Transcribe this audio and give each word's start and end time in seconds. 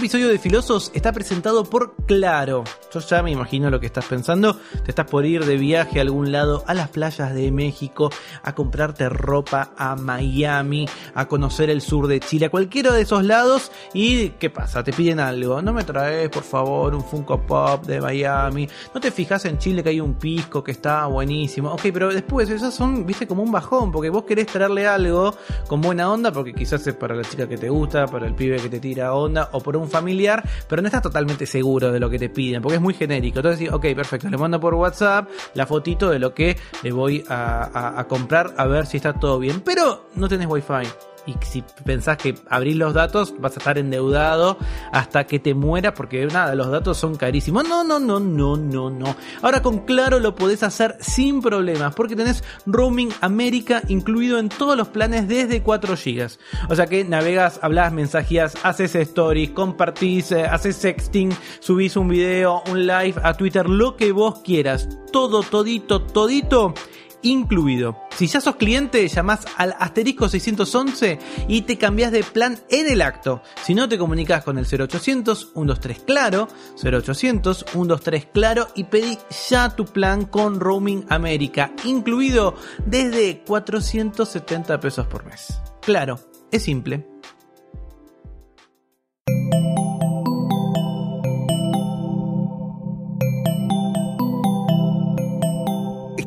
episodio 0.00 0.28
de 0.28 0.38
Filosos 0.38 0.90
está 0.94 1.12
presentado 1.12 1.62
por 1.64 1.94
Claro. 2.06 2.64
Yo 2.92 3.00
ya 3.00 3.22
me 3.22 3.30
imagino 3.30 3.70
lo 3.70 3.78
que 3.78 3.86
estás 3.86 4.06
pensando. 4.06 4.56
Te 4.84 4.90
estás 4.90 5.06
por 5.06 5.24
ir 5.26 5.44
de 5.44 5.56
viaje 5.56 5.98
a 5.98 6.02
algún 6.02 6.32
lado, 6.32 6.64
a 6.66 6.74
las 6.74 6.88
playas 6.88 7.34
de 7.34 7.52
México, 7.52 8.10
a 8.42 8.54
comprarte 8.54 9.08
ropa 9.08 9.72
a 9.76 9.94
Miami, 9.94 10.88
a 11.14 11.28
conocer 11.28 11.70
el 11.70 11.82
sur 11.82 12.08
de 12.08 12.18
Chile, 12.18 12.46
a 12.46 12.50
cualquiera 12.50 12.92
de 12.92 13.02
esos 13.02 13.24
lados. 13.24 13.70
¿Y 13.92 14.30
qué 14.30 14.50
pasa? 14.50 14.82
Te 14.82 14.92
piden 14.92 15.20
algo. 15.20 15.62
No 15.62 15.72
me 15.72 15.84
traes, 15.84 16.30
por 16.30 16.42
favor, 16.42 16.94
un 16.94 17.04
Funko 17.04 17.46
Pop 17.46 17.84
de 17.84 18.00
Miami. 18.00 18.68
No 18.92 19.00
te 19.00 19.12
fijas 19.12 19.44
en 19.44 19.58
Chile 19.58 19.82
que 19.84 19.90
hay 19.90 20.00
un 20.00 20.14
pisco 20.14 20.64
que 20.64 20.72
está 20.72 21.06
buenísimo. 21.06 21.70
Ok, 21.72 21.82
pero 21.92 22.12
después 22.12 22.50
esas 22.50 22.74
son, 22.74 23.06
viste, 23.06 23.28
como 23.28 23.42
un 23.42 23.52
bajón, 23.52 23.92
porque 23.92 24.10
vos 24.10 24.24
querés 24.24 24.46
traerle 24.46 24.86
algo 24.86 25.32
con 25.68 25.80
buena 25.80 26.10
onda, 26.10 26.32
porque 26.32 26.54
quizás 26.54 26.84
es 26.86 26.94
para 26.94 27.14
la 27.14 27.22
chica 27.22 27.46
que 27.46 27.56
te 27.56 27.68
gusta, 27.68 28.06
para 28.06 28.26
el 28.26 28.34
pibe 28.34 28.56
que 28.56 28.68
te 28.68 28.80
tira 28.80 29.14
onda, 29.14 29.50
o 29.52 29.60
por 29.60 29.76
un 29.76 29.88
familiar, 29.90 30.42
pero 30.68 30.82
no 30.82 30.88
estás 30.88 31.02
totalmente 31.02 31.46
seguro 31.46 31.92
de 31.92 32.00
lo 32.00 32.08
que 32.08 32.18
te 32.18 32.28
piden, 32.28 32.62
porque 32.62 32.76
es 32.76 32.80
muy 32.80 32.94
genérico. 32.94 33.40
Entonces, 33.40 33.70
ok, 33.70 33.86
perfecto, 33.94 34.28
le 34.28 34.36
mando 34.36 34.60
por 34.60 34.74
WhatsApp 34.74 35.28
la 35.54 35.66
fotito 35.66 36.10
de 36.10 36.18
lo 36.18 36.34
que 36.34 36.56
le 36.82 36.92
voy 36.92 37.24
a, 37.28 38.04
comprar 38.08 38.54
a 38.56 38.66
ver 38.66 38.86
si 38.86 38.96
está 38.96 39.12
todo 39.12 39.38
bien. 39.38 39.60
Pero 39.60 40.08
no 40.14 40.28
tenés 40.28 40.46
wifi 40.46 41.09
y 41.26 41.34
si 41.44 41.62
pensás 41.84 42.16
que 42.16 42.34
abrís 42.48 42.76
los 42.76 42.94
datos 42.94 43.34
vas 43.38 43.56
a 43.56 43.58
estar 43.58 43.78
endeudado 43.78 44.56
hasta 44.92 45.24
que 45.24 45.38
te 45.38 45.54
muera 45.54 45.94
porque 45.94 46.26
nada, 46.26 46.54
los 46.54 46.70
datos 46.70 46.98
son 46.98 47.16
carísimos. 47.16 47.68
No, 47.68 47.84
no, 47.84 47.98
no, 47.98 48.20
no, 48.20 48.56
no, 48.56 48.90
no. 48.90 49.16
Ahora 49.42 49.62
con 49.62 49.80
Claro 49.80 50.18
lo 50.18 50.34
podés 50.34 50.62
hacer 50.62 50.96
sin 51.00 51.40
problemas 51.40 51.94
porque 51.94 52.16
tenés 52.16 52.44
roaming 52.66 53.10
América 53.20 53.82
incluido 53.88 54.38
en 54.38 54.48
todos 54.48 54.76
los 54.76 54.88
planes 54.88 55.28
desde 55.28 55.62
4 55.62 55.94
GB. 55.96 56.30
O 56.68 56.74
sea 56.74 56.86
que 56.86 57.04
navegas, 57.04 57.60
hablas, 57.62 57.92
mensajías, 57.92 58.56
haces 58.62 58.94
stories, 58.94 59.50
compartís, 59.50 60.32
eh, 60.32 60.44
haces 60.44 60.76
sexting, 60.76 61.30
subís 61.60 61.96
un 61.96 62.08
video, 62.08 62.62
un 62.70 62.86
live 62.86 63.14
a 63.22 63.34
Twitter, 63.34 63.68
lo 63.68 63.96
que 63.96 64.12
vos 64.12 64.40
quieras. 64.40 64.88
Todo, 65.12 65.42
todito, 65.42 66.02
todito 66.02 66.74
incluido. 67.22 67.96
Si 68.16 68.26
ya 68.26 68.40
sos 68.40 68.56
cliente, 68.56 69.06
llamás 69.08 69.46
al 69.56 69.74
asterisco 69.78 70.28
611 70.28 71.18
y 71.48 71.62
te 71.62 71.78
cambias 71.78 72.12
de 72.12 72.22
plan 72.22 72.58
en 72.68 72.88
el 72.88 73.02
acto. 73.02 73.42
Si 73.64 73.74
no, 73.74 73.88
te 73.88 73.98
comunicas 73.98 74.44
con 74.44 74.58
el 74.58 74.66
0800 74.66 75.52
123 75.54 76.00
Claro, 76.00 76.48
0800 76.82 77.64
123 77.72 78.26
Claro 78.32 78.68
y 78.74 78.84
pedí 78.84 79.18
ya 79.48 79.74
tu 79.74 79.84
plan 79.84 80.24
con 80.24 80.60
Roaming 80.60 81.06
América, 81.08 81.72
incluido 81.84 82.54
desde 82.84 83.42
470 83.44 84.80
pesos 84.80 85.06
por 85.06 85.24
mes. 85.24 85.60
Claro, 85.80 86.20
es 86.50 86.62
simple. 86.62 87.06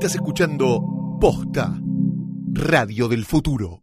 Estás 0.03 0.15
escuchando 0.15 1.17
Posta, 1.21 1.79
Radio 2.51 3.07
del 3.07 3.23
Futuro. 3.23 3.79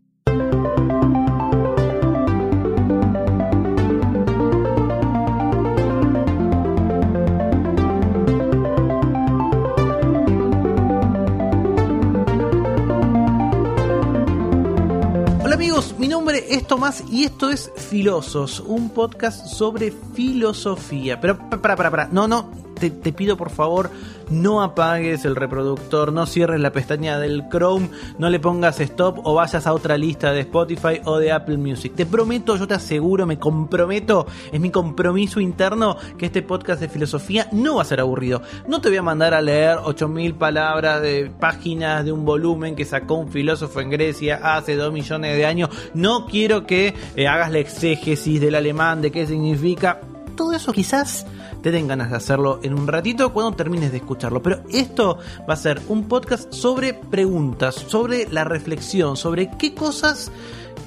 Hola 15.42 15.54
amigos, 15.54 15.94
mi 15.98 16.06
nombre 16.06 16.44
es 16.50 16.66
Tomás 16.66 17.02
y 17.10 17.24
esto 17.24 17.48
es 17.48 17.72
Filosos, 17.74 18.60
un 18.60 18.90
podcast 18.90 19.46
sobre 19.46 19.90
filosofía. 20.12 21.18
Pero 21.18 21.38
para, 21.48 21.76
para, 21.76 21.90
para, 21.90 22.08
no, 22.08 22.28
no, 22.28 22.59
te, 22.80 23.12
pido 23.12 23.36
por 23.36 23.50
favor 23.50 23.90
no 24.30 24.62
apagues 24.62 25.24
el 25.24 25.34
reproductor, 25.34 26.12
no 26.12 26.24
cierres 26.24 26.60
la 26.60 26.70
pestaña 26.70 27.18
del 27.18 27.48
Chrome, 27.48 27.90
no 28.18 28.30
le 28.30 28.38
pongas 28.38 28.80
stop 28.80 29.18
o 29.24 29.34
vayas 29.34 29.66
a 29.66 29.72
otra 29.72 29.98
lista 29.98 30.32
de 30.32 30.40
Spotify 30.40 31.00
o 31.04 31.18
de 31.18 31.32
Apple 31.32 31.56
Music. 31.56 31.94
Te 31.96 32.06
prometo, 32.06 32.56
yo 32.56 32.68
te 32.68 32.74
aseguro, 32.74 33.26
me 33.26 33.40
comprometo, 33.40 34.26
es 34.52 34.60
mi 34.60 34.70
compromiso 34.70 35.40
interno 35.40 35.96
que 36.16 36.26
este 36.26 36.42
podcast 36.42 36.80
de 36.80 36.88
filosofía 36.88 37.48
no 37.50 37.76
va 37.76 37.82
a 37.82 37.86
ser 37.86 38.00
aburrido. 38.00 38.40
No 38.68 38.80
te 38.80 38.88
voy 38.88 38.98
a 38.98 39.02
mandar 39.02 39.34
a 39.34 39.42
leer 39.42 39.78
8000 39.84 40.34
palabras 40.34 41.02
de 41.02 41.30
páginas 41.38 42.04
de 42.04 42.12
un 42.12 42.24
volumen 42.24 42.76
que 42.76 42.84
sacó 42.84 43.14
un 43.14 43.32
filósofo 43.32 43.80
en 43.80 43.90
Grecia 43.90 44.40
hace 44.42 44.76
2 44.76 44.92
millones 44.92 45.36
de 45.36 45.44
años. 45.44 45.70
No 45.92 46.26
quiero 46.26 46.66
que 46.66 46.94
eh, 47.16 47.26
hagas 47.26 47.50
la 47.50 47.58
exégesis 47.58 48.40
del 48.40 48.54
alemán, 48.54 49.02
de 49.02 49.10
qué 49.10 49.26
significa. 49.26 50.00
Todo 50.36 50.52
eso 50.52 50.72
quizás 50.72 51.26
te 51.62 51.70
den 51.70 51.88
ganas 51.88 52.10
de 52.10 52.16
hacerlo 52.16 52.60
en 52.62 52.74
un 52.74 52.86
ratito 52.86 53.32
cuando 53.32 53.56
termines 53.56 53.90
de 53.90 53.98
escucharlo. 53.98 54.42
Pero 54.42 54.62
esto 54.70 55.18
va 55.48 55.54
a 55.54 55.56
ser 55.56 55.80
un 55.88 56.08
podcast 56.08 56.52
sobre 56.52 56.94
preguntas, 56.94 57.74
sobre 57.74 58.28
la 58.28 58.44
reflexión, 58.44 59.16
sobre 59.16 59.50
qué 59.58 59.74
cosas, 59.74 60.30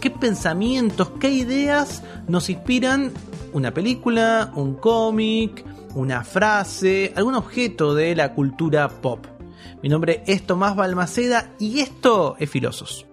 qué 0.01 0.09
pensamientos, 0.09 1.11
qué 1.19 1.31
ideas 1.31 2.03
nos 2.27 2.49
inspiran 2.49 3.11
una 3.53 3.73
película, 3.73 4.51
un 4.55 4.75
cómic, 4.75 5.63
una 5.95 6.23
frase, 6.23 7.13
algún 7.15 7.35
objeto 7.35 7.93
de 7.93 8.15
la 8.15 8.33
cultura 8.33 8.89
pop. 8.89 9.25
Mi 9.81 9.89
nombre 9.89 10.23
es 10.25 10.45
Tomás 10.45 10.75
Balmaceda 10.75 11.51
y 11.59 11.79
esto 11.79 12.35
es 12.39 12.49
Filosos. 12.49 13.05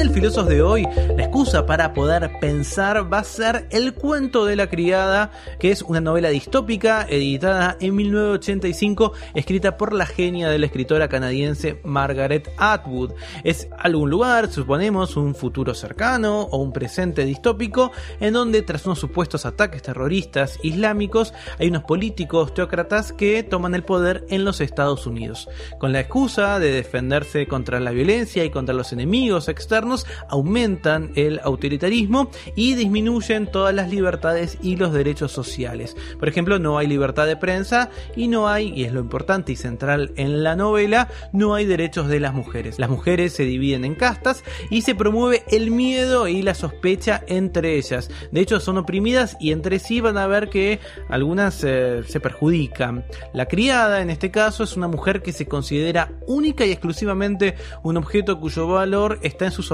El 0.00 0.08
Filosos 0.08 0.48
de 0.48 0.62
hoy, 0.62 0.88
la 1.14 1.24
excusa 1.24 1.66
para 1.66 1.92
poder 1.92 2.30
pensar 2.40 3.12
va 3.12 3.18
a 3.18 3.24
ser 3.24 3.68
El 3.70 3.92
cuento 3.92 4.46
de 4.46 4.56
la 4.56 4.66
criada, 4.66 5.30
que 5.58 5.70
es 5.70 5.82
una 5.82 6.00
novela 6.00 6.30
distópica 6.30 7.06
editada 7.06 7.76
en 7.80 7.96
1985, 7.96 9.12
escrita 9.34 9.76
por 9.76 9.92
la 9.92 10.06
genia 10.06 10.48
de 10.48 10.58
la 10.58 10.64
escritora 10.64 11.10
canadiense 11.10 11.82
Margaret 11.84 12.50
Atwood. 12.56 13.12
Es 13.44 13.68
algún 13.78 14.08
lugar, 14.08 14.50
suponemos, 14.50 15.18
un 15.18 15.34
futuro 15.34 15.74
cercano 15.74 16.44
o 16.44 16.56
un 16.56 16.72
presente 16.72 17.26
distópico, 17.26 17.92
en 18.20 18.32
donde 18.32 18.62
tras 18.62 18.86
unos 18.86 19.00
supuestos 19.00 19.44
ataques 19.44 19.82
terroristas 19.82 20.58
islámicos, 20.62 21.34
hay 21.58 21.68
unos 21.68 21.84
políticos 21.84 22.54
teócratas 22.54 23.12
que 23.12 23.42
toman 23.42 23.74
el 23.74 23.84
poder 23.84 24.24
en 24.30 24.46
los 24.46 24.62
Estados 24.62 25.06
Unidos. 25.06 25.46
Con 25.78 25.92
la 25.92 26.00
excusa 26.00 26.58
de 26.58 26.70
defenderse 26.70 27.46
contra 27.46 27.80
la 27.80 27.90
violencia 27.90 28.46
y 28.46 28.50
contra 28.50 28.74
los 28.74 28.94
enemigos 28.94 29.48
externos, 29.48 29.89
aumentan 30.28 31.12
el 31.14 31.40
autoritarismo 31.42 32.30
y 32.56 32.74
disminuyen 32.74 33.50
todas 33.50 33.74
las 33.74 33.90
libertades 33.90 34.58
y 34.62 34.76
los 34.76 34.92
derechos 34.92 35.32
sociales. 35.32 35.96
Por 36.18 36.28
ejemplo, 36.28 36.58
no 36.58 36.78
hay 36.78 36.86
libertad 36.86 37.26
de 37.26 37.36
prensa 37.36 37.90
y 38.16 38.28
no 38.28 38.48
hay, 38.48 38.72
y 38.74 38.84
es 38.84 38.92
lo 38.92 39.00
importante 39.00 39.52
y 39.52 39.56
central 39.56 40.12
en 40.16 40.42
la 40.42 40.56
novela, 40.56 41.08
no 41.32 41.54
hay 41.54 41.66
derechos 41.66 42.08
de 42.08 42.20
las 42.20 42.34
mujeres. 42.34 42.78
Las 42.78 42.90
mujeres 42.90 43.32
se 43.32 43.44
dividen 43.44 43.84
en 43.84 43.94
castas 43.94 44.44
y 44.70 44.82
se 44.82 44.94
promueve 44.94 45.44
el 45.50 45.70
miedo 45.70 46.28
y 46.28 46.42
la 46.42 46.54
sospecha 46.54 47.22
entre 47.26 47.76
ellas. 47.76 48.10
De 48.30 48.40
hecho, 48.40 48.60
son 48.60 48.78
oprimidas 48.78 49.36
y 49.40 49.52
entre 49.52 49.78
sí 49.78 50.00
van 50.00 50.18
a 50.18 50.26
ver 50.26 50.50
que 50.50 50.80
algunas 51.08 51.62
eh, 51.64 52.02
se 52.06 52.20
perjudican. 52.20 53.04
La 53.32 53.46
criada, 53.46 54.02
en 54.02 54.10
este 54.10 54.30
caso, 54.30 54.64
es 54.64 54.76
una 54.76 54.88
mujer 54.88 55.22
que 55.22 55.32
se 55.32 55.46
considera 55.46 56.12
única 56.26 56.64
y 56.64 56.72
exclusivamente 56.72 57.56
un 57.82 57.96
objeto 57.96 58.40
cuyo 58.40 58.66
valor 58.66 59.18
está 59.22 59.46
en 59.46 59.52
sus 59.52 59.72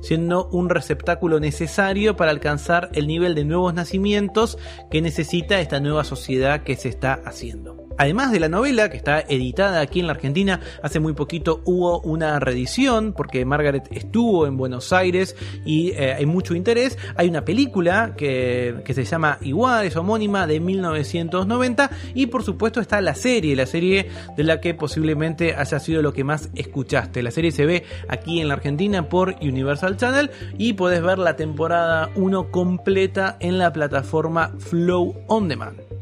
siendo 0.00 0.48
un 0.48 0.68
receptáculo 0.68 1.40
necesario 1.40 2.16
para 2.16 2.30
alcanzar 2.30 2.90
el 2.92 3.06
nivel 3.06 3.34
de 3.34 3.44
nuevos 3.44 3.74
nacimientos 3.74 4.58
que 4.90 5.02
necesita 5.02 5.60
esta 5.60 5.80
nueva 5.80 6.04
sociedad 6.04 6.62
que 6.62 6.76
se 6.76 6.88
está 6.88 7.14
haciendo. 7.24 7.83
Además 7.96 8.32
de 8.32 8.40
la 8.40 8.48
novela, 8.48 8.90
que 8.90 8.96
está 8.96 9.20
editada 9.20 9.80
aquí 9.80 10.00
en 10.00 10.06
la 10.06 10.14
Argentina, 10.14 10.60
hace 10.82 10.98
muy 11.00 11.12
poquito 11.12 11.60
hubo 11.64 12.00
una 12.00 12.40
reedición, 12.40 13.12
porque 13.12 13.44
Margaret 13.44 13.86
estuvo 13.90 14.46
en 14.46 14.56
Buenos 14.56 14.92
Aires 14.92 15.36
y 15.64 15.90
eh, 15.90 16.14
hay 16.14 16.26
mucho 16.26 16.54
interés. 16.54 16.98
Hay 17.16 17.28
una 17.28 17.44
película 17.44 18.14
que, 18.16 18.82
que, 18.84 18.94
se 18.94 19.04
llama 19.04 19.38
igual, 19.42 19.86
es 19.86 19.96
homónima, 19.96 20.46
de 20.46 20.60
1990, 20.60 21.90
y 22.14 22.26
por 22.26 22.42
supuesto 22.42 22.80
está 22.80 23.00
la 23.00 23.14
serie, 23.14 23.54
la 23.54 23.66
serie 23.66 24.10
de 24.36 24.44
la 24.44 24.60
que 24.60 24.74
posiblemente 24.74 25.54
haya 25.54 25.78
sido 25.78 26.02
lo 26.02 26.12
que 26.12 26.24
más 26.24 26.50
escuchaste. 26.54 27.22
La 27.22 27.30
serie 27.30 27.52
se 27.52 27.64
ve 27.64 27.84
aquí 28.08 28.40
en 28.40 28.48
la 28.48 28.54
Argentina 28.54 29.08
por 29.08 29.36
Universal 29.40 29.96
Channel 29.96 30.30
y 30.58 30.72
podés 30.72 31.02
ver 31.02 31.18
la 31.18 31.36
temporada 31.36 32.10
1 32.16 32.50
completa 32.50 33.36
en 33.40 33.58
la 33.58 33.72
plataforma 33.72 34.52
Flow 34.58 35.14
On 35.28 35.48
Demand. 35.48 35.93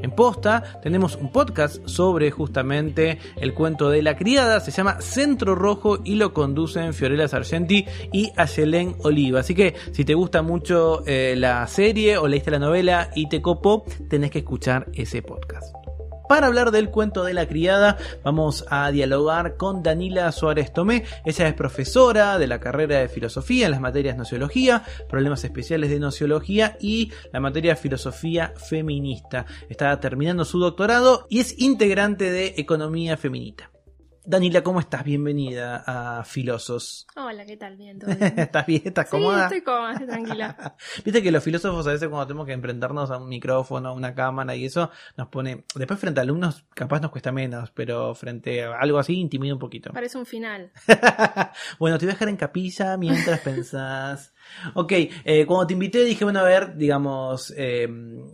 En 0.00 0.10
posta 0.10 0.80
tenemos 0.82 1.16
un 1.16 1.30
podcast 1.32 1.86
sobre 1.86 2.30
justamente 2.30 3.18
el 3.36 3.54
cuento 3.54 3.90
de 3.90 4.02
la 4.02 4.16
criada, 4.16 4.60
se 4.60 4.70
llama 4.70 5.00
Centro 5.00 5.54
Rojo 5.54 5.98
y 6.04 6.14
lo 6.14 6.32
conducen 6.32 6.94
Fiorella 6.94 7.28
Sargenti 7.28 7.86
y 8.12 8.30
Ayelen 8.36 8.96
Oliva. 9.02 9.40
Así 9.40 9.54
que 9.54 9.74
si 9.92 10.04
te 10.04 10.14
gusta 10.14 10.42
mucho 10.42 11.02
eh, 11.06 11.34
la 11.36 11.66
serie 11.66 12.18
o 12.18 12.28
leíste 12.28 12.50
la 12.50 12.58
novela 12.58 13.10
y 13.14 13.28
te 13.28 13.42
copó, 13.42 13.84
tenés 14.08 14.30
que 14.30 14.38
escuchar 14.38 14.86
ese 14.94 15.22
podcast. 15.22 15.79
Para 16.30 16.46
hablar 16.46 16.70
del 16.70 16.90
cuento 16.90 17.24
de 17.24 17.34
la 17.34 17.48
criada, 17.48 17.98
vamos 18.22 18.64
a 18.70 18.88
dialogar 18.92 19.56
con 19.56 19.82
Danila 19.82 20.30
Suárez 20.30 20.72
Tomé. 20.72 21.02
Ella 21.24 21.48
es 21.48 21.54
profesora 21.54 22.38
de 22.38 22.46
la 22.46 22.60
carrera 22.60 23.00
de 23.00 23.08
filosofía 23.08 23.64
en 23.64 23.72
las 23.72 23.80
materias 23.80 24.16
nociología, 24.16 24.84
problemas 25.08 25.42
especiales 25.42 25.90
de 25.90 25.98
nociología 25.98 26.76
y 26.80 27.10
la 27.32 27.40
materia 27.40 27.74
filosofía 27.74 28.54
feminista. 28.56 29.44
Está 29.68 29.98
terminando 29.98 30.44
su 30.44 30.60
doctorado 30.60 31.26
y 31.28 31.40
es 31.40 31.58
integrante 31.58 32.30
de 32.30 32.54
economía 32.58 33.16
feminista. 33.16 33.72
Danila, 34.30 34.62
¿cómo 34.62 34.78
estás? 34.78 35.02
Bienvenida 35.02 35.82
a 35.84 36.22
Filosos. 36.22 37.04
Hola, 37.16 37.44
¿qué 37.44 37.56
tal? 37.56 37.76
Bien, 37.76 37.98
todo 37.98 38.14
bien. 38.14 38.38
¿Estás 38.38 38.64
bien? 38.64 38.82
¿Estás 38.84 39.08
cómoda? 39.08 39.48
Sí, 39.48 39.56
estoy 39.56 39.60
cómoda, 39.62 39.92
estoy 39.94 40.06
tranquila. 40.06 40.76
Viste 41.04 41.20
que 41.20 41.32
los 41.32 41.42
filósofos 41.42 41.84
a 41.88 41.90
veces 41.90 42.08
cuando 42.08 42.28
tenemos 42.28 42.46
que 42.46 42.52
enfrentarnos 42.52 43.10
a 43.10 43.16
un 43.16 43.28
micrófono, 43.28 43.88
a 43.88 43.92
una 43.92 44.14
cámara 44.14 44.54
y 44.54 44.66
eso, 44.66 44.88
nos 45.16 45.26
pone... 45.26 45.64
Después 45.74 45.98
frente 45.98 46.20
a 46.20 46.22
alumnos 46.22 46.64
capaz 46.74 47.00
nos 47.00 47.10
cuesta 47.10 47.32
menos, 47.32 47.72
pero 47.72 48.14
frente 48.14 48.62
a 48.62 48.78
algo 48.78 48.98
así 48.98 49.18
intimida 49.18 49.52
un 49.52 49.58
poquito. 49.58 49.92
Parece 49.92 50.16
un 50.16 50.26
final. 50.26 50.70
bueno, 51.80 51.98
te 51.98 52.06
voy 52.06 52.12
a 52.12 52.14
dejar 52.14 52.28
en 52.28 52.36
capilla 52.36 52.96
mientras 52.96 53.40
pensás. 53.40 54.32
Ok, 54.74 54.92
eh, 55.24 55.44
cuando 55.44 55.66
te 55.66 55.72
invité 55.72 56.04
dije, 56.04 56.22
bueno, 56.22 56.38
a 56.38 56.44
ver, 56.44 56.76
digamos, 56.76 57.52
eh, 57.56 57.88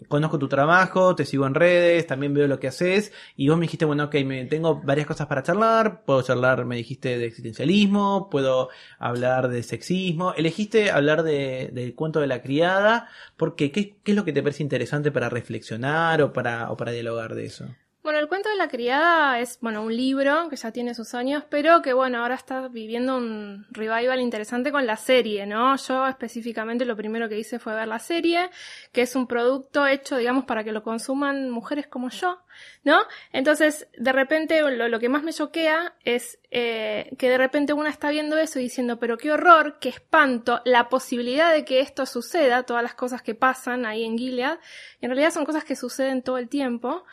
conozco 0.08 0.38
tu 0.38 0.48
trabajo, 0.48 1.14
te 1.14 1.24
sigo 1.24 1.46
en 1.46 1.54
redes, 1.54 2.06
también 2.06 2.34
veo 2.34 2.46
lo 2.46 2.58
que 2.58 2.68
haces, 2.68 3.12
y 3.36 3.48
vos 3.48 3.58
me 3.58 3.64
dijiste, 3.64 3.84
bueno, 3.84 4.04
ok, 4.04 4.14
me, 4.24 4.44
tengo 4.46 4.80
varias 4.82 5.06
cosas 5.06 5.26
para 5.26 5.42
charlar, 5.42 6.04
puedo 6.04 6.22
charlar, 6.22 6.64
me 6.64 6.76
dijiste, 6.76 7.18
de 7.18 7.26
existencialismo, 7.26 8.28
puedo 8.30 8.68
hablar 8.98 9.48
de 9.48 9.62
sexismo, 9.62 10.32
elegiste 10.34 10.90
hablar 10.90 11.22
de, 11.22 11.70
del 11.72 11.94
cuento 11.94 12.20
de 12.20 12.26
la 12.26 12.42
criada, 12.42 13.08
porque 13.36 13.72
¿qué, 13.72 13.96
¿qué 14.02 14.12
es 14.12 14.16
lo 14.16 14.24
que 14.24 14.32
te 14.32 14.42
parece 14.42 14.62
interesante 14.62 15.10
para 15.10 15.28
reflexionar 15.28 16.22
o 16.22 16.32
para, 16.32 16.70
o 16.70 16.76
para 16.76 16.92
dialogar 16.92 17.34
de 17.34 17.46
eso? 17.46 17.66
Bueno, 18.06 18.20
el 18.20 18.28
cuento 18.28 18.48
de 18.48 18.54
la 18.54 18.68
criada 18.68 19.40
es, 19.40 19.58
bueno, 19.60 19.82
un 19.82 19.96
libro 19.96 20.48
que 20.48 20.54
ya 20.54 20.70
tiene 20.70 20.94
sus 20.94 21.12
años, 21.12 21.42
pero 21.50 21.82
que, 21.82 21.92
bueno, 21.92 22.18
ahora 22.18 22.36
está 22.36 22.68
viviendo 22.68 23.16
un 23.16 23.66
revival 23.72 24.20
interesante 24.20 24.70
con 24.70 24.86
la 24.86 24.96
serie, 24.96 25.44
¿no? 25.44 25.74
Yo 25.74 26.06
específicamente 26.06 26.84
lo 26.84 26.94
primero 26.94 27.28
que 27.28 27.36
hice 27.36 27.58
fue 27.58 27.74
ver 27.74 27.88
la 27.88 27.98
serie, 27.98 28.48
que 28.92 29.02
es 29.02 29.16
un 29.16 29.26
producto 29.26 29.88
hecho, 29.88 30.18
digamos, 30.18 30.44
para 30.44 30.62
que 30.62 30.70
lo 30.70 30.84
consuman 30.84 31.50
mujeres 31.50 31.88
como 31.88 32.10
yo, 32.10 32.38
¿no? 32.84 33.00
Entonces, 33.32 33.88
de 33.98 34.12
repente, 34.12 34.62
lo, 34.62 35.00
que 35.00 35.08
más 35.08 35.24
me 35.24 35.32
choquea 35.32 35.96
es 36.04 36.38
eh, 36.52 37.10
que 37.18 37.28
de 37.28 37.38
repente 37.38 37.72
una 37.72 37.90
está 37.90 38.10
viendo 38.10 38.38
eso 38.38 38.60
y 38.60 38.62
diciendo, 38.62 39.00
pero 39.00 39.18
qué 39.18 39.32
horror, 39.32 39.78
qué 39.80 39.88
espanto, 39.88 40.62
la 40.64 40.88
posibilidad 40.88 41.52
de 41.52 41.64
que 41.64 41.80
esto 41.80 42.06
suceda, 42.06 42.62
todas 42.62 42.84
las 42.84 42.94
cosas 42.94 43.20
que 43.22 43.34
pasan 43.34 43.84
ahí 43.84 44.04
en 44.04 44.16
Gilead, 44.16 44.60
en 45.00 45.10
realidad 45.10 45.32
son 45.32 45.44
cosas 45.44 45.64
que 45.64 45.74
suceden 45.74 46.22
todo 46.22 46.38
el 46.38 46.48
tiempo. 46.48 47.04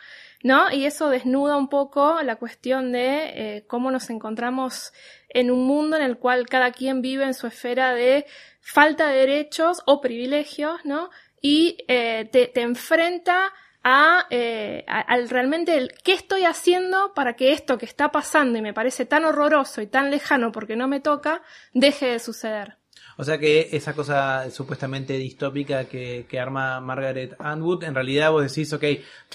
¿No? 0.44 0.70
Y 0.70 0.84
eso 0.84 1.08
desnuda 1.08 1.56
un 1.56 1.68
poco 1.68 2.22
la 2.22 2.36
cuestión 2.36 2.92
de 2.92 3.56
eh, 3.56 3.64
cómo 3.66 3.90
nos 3.90 4.10
encontramos 4.10 4.92
en 5.30 5.50
un 5.50 5.66
mundo 5.66 5.96
en 5.96 6.02
el 6.02 6.18
cual 6.18 6.46
cada 6.46 6.70
quien 6.70 7.00
vive 7.00 7.24
en 7.24 7.32
su 7.32 7.46
esfera 7.46 7.94
de 7.94 8.26
falta 8.60 9.08
de 9.08 9.20
derechos 9.20 9.82
o 9.86 10.02
privilegios, 10.02 10.84
¿no? 10.84 11.08
Y 11.40 11.78
eh, 11.88 12.28
te, 12.30 12.60
enfrenta 12.60 13.54
a, 13.82 14.26
eh, 14.28 14.84
al 14.86 15.30
realmente 15.30 15.78
el 15.78 15.92
qué 16.04 16.12
estoy 16.12 16.44
haciendo 16.44 17.14
para 17.14 17.36
que 17.36 17.52
esto 17.52 17.78
que 17.78 17.86
está 17.86 18.12
pasando 18.12 18.58
y 18.58 18.62
me 18.62 18.74
parece 18.74 19.06
tan 19.06 19.24
horroroso 19.24 19.80
y 19.80 19.86
tan 19.86 20.10
lejano 20.10 20.52
porque 20.52 20.76
no 20.76 20.88
me 20.88 21.00
toca, 21.00 21.40
deje 21.72 22.06
de 22.06 22.18
suceder. 22.18 22.76
O 23.16 23.24
sea 23.24 23.38
que 23.38 23.68
esa 23.72 23.94
cosa 23.94 24.50
supuestamente 24.50 25.14
distópica 25.14 25.84
que, 25.84 26.26
que, 26.28 26.40
arma 26.40 26.80
Margaret 26.80 27.36
Atwood, 27.38 27.84
en 27.84 27.94
realidad 27.94 28.30
vos 28.30 28.42
decís, 28.42 28.72
ok, 28.72 28.84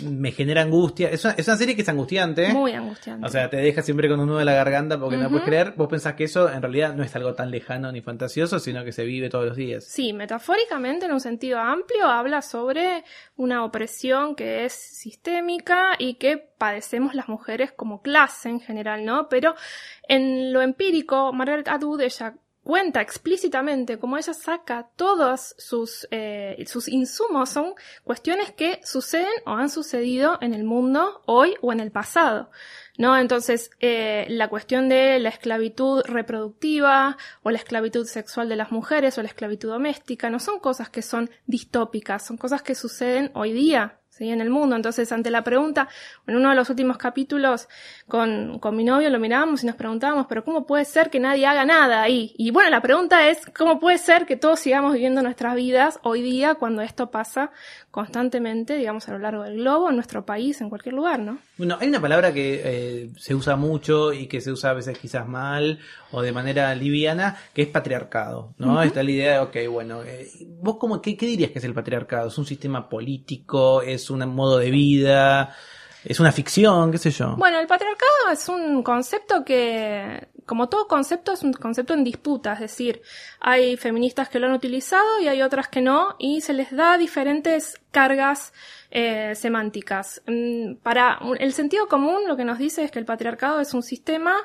me 0.03 0.31
genera 0.31 0.61
angustia. 0.61 1.09
Es 1.09 1.23
una, 1.23 1.33
es 1.33 1.47
una 1.47 1.57
serie 1.57 1.75
que 1.75 1.81
es 1.83 1.89
angustiante. 1.89 2.53
Muy 2.53 2.73
angustiante. 2.73 3.25
O 3.25 3.29
sea, 3.29 3.49
te 3.49 3.57
deja 3.57 3.81
siempre 3.81 4.09
con 4.09 4.19
un 4.19 4.27
nudo 4.27 4.39
en 4.39 4.45
la 4.45 4.53
garganta 4.53 4.99
porque 4.99 5.15
uh 5.15 5.19
-huh. 5.19 5.23
no 5.23 5.29
puedes 5.29 5.45
creer. 5.45 5.73
Vos 5.75 5.87
pensás 5.87 6.13
que 6.15 6.25
eso 6.25 6.51
en 6.51 6.61
realidad 6.61 6.93
no 6.93 7.03
es 7.03 7.15
algo 7.15 7.33
tan 7.33 7.51
lejano 7.51 7.91
ni 7.91 8.01
fantasioso, 8.01 8.59
sino 8.59 8.83
que 8.83 8.91
se 8.91 9.03
vive 9.05 9.29
todos 9.29 9.45
los 9.45 9.55
días. 9.55 9.85
Sí, 9.85 10.13
metafóricamente, 10.13 11.05
en 11.05 11.13
un 11.13 11.21
sentido 11.21 11.59
amplio, 11.59 12.05
habla 12.05 12.41
sobre 12.41 13.03
una 13.37 13.63
opresión 13.63 14.35
que 14.35 14.65
es 14.65 14.73
sistémica 14.73 15.95
y 15.97 16.15
que 16.15 16.37
padecemos 16.37 17.15
las 17.15 17.29
mujeres 17.29 17.71
como 17.71 18.01
clase 18.01 18.49
en 18.49 18.59
general, 18.59 19.05
¿no? 19.05 19.29
Pero 19.29 19.55
en 20.07 20.51
lo 20.51 20.61
empírico, 20.61 21.31
Margaret 21.33 21.67
Atwood, 21.67 22.01
ella 22.01 22.35
cuenta 22.69 23.01
explícitamente 23.01 23.97
cómo 23.97 24.15
ella 24.15 24.35
saca 24.35 24.91
todos 24.95 25.55
sus, 25.57 26.07
eh, 26.11 26.63
sus 26.67 26.87
insumos 26.87 27.49
son 27.49 27.73
cuestiones 28.03 28.51
que 28.51 28.79
suceden 28.83 29.31
o 29.47 29.53
han 29.53 29.71
sucedido 29.71 30.37
en 30.39 30.53
el 30.53 30.63
mundo 30.63 31.23
hoy 31.25 31.55
o 31.61 31.73
en 31.73 31.79
el 31.79 31.89
pasado. 31.89 32.51
¿No? 32.99 33.17
Entonces, 33.17 33.71
eh, 33.79 34.27
la 34.29 34.49
cuestión 34.49 34.87
de 34.87 35.17
la 35.17 35.29
esclavitud 35.29 36.03
reproductiva 36.05 37.17
o 37.41 37.49
la 37.49 37.57
esclavitud 37.57 38.05
sexual 38.05 38.49
de 38.49 38.57
las 38.57 38.71
mujeres 38.71 39.17
o 39.17 39.23
la 39.23 39.29
esclavitud 39.29 39.69
doméstica 39.69 40.29
no 40.29 40.39
son 40.39 40.59
cosas 40.59 40.91
que 40.91 41.01
son 41.01 41.31
distópicas, 41.47 42.23
son 42.23 42.37
cosas 42.37 42.61
que 42.61 42.75
suceden 42.75 43.31
hoy 43.33 43.51
día, 43.51 43.98
¿sí? 44.19 44.29
en 44.29 44.41
el 44.41 44.51
mundo. 44.51 44.75
Entonces, 44.75 45.11
ante 45.11 45.31
la 45.31 45.43
pregunta, 45.43 45.87
en 46.27 46.35
uno 46.35 46.49
de 46.49 46.55
los 46.55 46.69
últimos 46.69 46.97
capítulos 46.97 47.67
con, 48.07 48.59
con 48.59 48.75
mi 48.75 48.83
novio 48.83 49.09
lo 49.09 49.19
mirábamos 49.19 49.63
y 49.63 49.65
nos 49.65 49.75
preguntábamos, 49.75 50.27
pero 50.27 50.43
¿cómo 50.43 50.67
puede 50.67 50.85
ser 50.85 51.09
que 51.09 51.19
nadie 51.19 51.47
haga 51.47 51.65
nada 51.65 52.03
ahí? 52.03 52.33
Y 52.37 52.51
bueno, 52.51 52.69
la 52.69 52.81
pregunta 52.81 53.27
es, 53.29 53.39
¿cómo 53.57 53.79
puede 53.79 53.97
ser 53.97 54.25
que 54.25 54.35
todos 54.35 54.59
sigamos 54.59 54.93
viviendo 54.93 55.23
nuestras 55.23 55.55
vidas 55.55 55.99
hoy 56.03 56.21
día 56.21 56.55
cuando 56.55 56.81
esto 56.81 57.09
pasa 57.09 57.51
constantemente, 57.91 58.75
digamos, 58.75 59.07
a 59.09 59.13
lo 59.13 59.19
largo 59.19 59.43
del 59.43 59.55
globo, 59.55 59.89
en 59.89 59.95
nuestro 59.95 60.25
país, 60.25 60.61
en 60.61 60.69
cualquier 60.69 60.93
lugar, 60.93 61.19
¿no? 61.19 61.39
Bueno, 61.57 61.77
hay 61.79 61.87
una 61.87 61.99
palabra 61.99 62.31
que 62.33 62.61
eh, 62.63 63.09
se 63.17 63.33
usa 63.33 63.55
mucho 63.55 64.13
y 64.13 64.27
que 64.27 64.41
se 64.41 64.51
usa 64.51 64.71
a 64.71 64.73
veces 64.73 64.97
quizás 64.97 65.27
mal 65.27 65.79
o 66.11 66.21
de 66.21 66.31
manera 66.31 66.73
liviana, 66.75 67.37
que 67.53 67.63
es 67.63 67.67
patriarcado, 67.67 68.53
¿no? 68.57 68.73
Uh 68.73 68.77
-huh. 68.77 68.85
Está 68.85 69.03
la 69.03 69.11
idea 69.11 69.33
de, 69.33 69.39
ok, 69.39 69.71
bueno, 69.71 70.03
eh, 70.03 70.29
¿vos 70.61 70.77
cómo, 70.77 71.01
qué, 71.01 71.17
qué 71.17 71.25
dirías 71.25 71.51
que 71.51 71.59
es 71.59 71.65
el 71.65 71.73
patriarcado? 71.73 72.27
¿Es 72.27 72.37
un 72.37 72.45
sistema 72.45 72.89
político? 72.89 73.81
¿Es 73.81 74.08
un 74.09 74.27
modo 74.35 74.59
de 74.59 74.71
vida? 74.71 75.55
¿Es 76.05 76.19
una 76.19 76.31
ficción? 76.31 76.91
¿Qué 76.91 76.97
sé 76.97 77.11
yo? 77.11 77.35
Bueno, 77.35 77.59
el 77.59 77.67
patriarcado 77.67 78.31
es 78.31 78.47
un 78.47 78.83
concepto 78.83 79.43
que, 79.43 80.29
como 80.45 80.69
todo 80.69 80.87
concepto, 80.87 81.33
es 81.33 81.43
un 81.43 81.51
concepto 81.51 81.93
en 81.93 82.05
disputa. 82.05 82.53
Es 82.53 82.61
decir, 82.61 83.01
hay 83.41 83.75
feministas 83.75 84.29
que 84.29 84.39
lo 84.39 84.47
han 84.47 84.53
utilizado 84.53 85.19
y 85.21 85.27
hay 85.27 85.41
otras 85.41 85.67
que 85.67 85.81
no, 85.81 86.15
y 86.17 86.39
se 86.39 86.53
les 86.53 86.71
da 86.73 86.97
diferentes 86.97 87.81
cargas 87.91 88.53
eh, 88.91 89.35
semánticas. 89.35 90.21
Para 90.83 91.19
el 91.37 91.53
sentido 91.53 91.89
común, 91.89 92.21
lo 92.27 92.37
que 92.37 92.45
nos 92.45 92.59
dice 92.59 92.85
es 92.85 92.91
que 92.91 92.99
el 92.99 93.05
patriarcado 93.05 93.59
es 93.59 93.73
un 93.73 93.83
sistema 93.83 94.35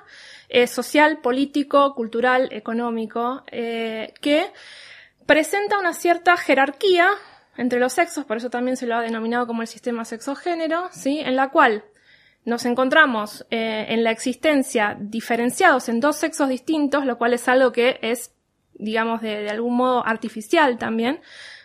eh, 0.48 0.66
social, 0.66 1.18
político, 1.20 1.94
cultural, 1.94 2.48
económico, 2.50 3.44
eh, 3.46 4.12
que 4.20 4.50
presenta 5.24 5.78
una 5.78 5.94
cierta 5.94 6.36
jerarquía 6.36 7.10
entre 7.56 7.78
los 7.78 7.92
sexos, 7.92 8.24
por 8.24 8.36
eso 8.36 8.50
también 8.50 8.76
se 8.76 8.86
lo 8.86 8.96
ha 8.96 9.00
denominado 9.00 9.46
como 9.46 9.62
el 9.62 9.68
sistema 9.68 10.04
sexogénero, 10.04 10.88
¿sí? 10.92 11.20
En 11.20 11.36
la 11.36 11.50
cual 11.50 11.84
nos 12.44 12.66
encontramos 12.66 13.46
eh, 13.50 13.86
en 13.88 14.04
la 14.04 14.10
existencia 14.10 14.96
diferenciados 15.00 15.88
en 15.88 16.00
dos 16.00 16.16
sexos 16.16 16.48
distintos, 16.48 17.06
lo 17.06 17.16
cual 17.16 17.32
es 17.32 17.48
algo 17.48 17.72
que 17.72 17.98
es, 18.02 18.32
digamos, 18.74 19.22
de, 19.22 19.48
algún 19.48 19.76
modo 19.76 20.06
artificial 20.06 20.78
también, 20.78 21.20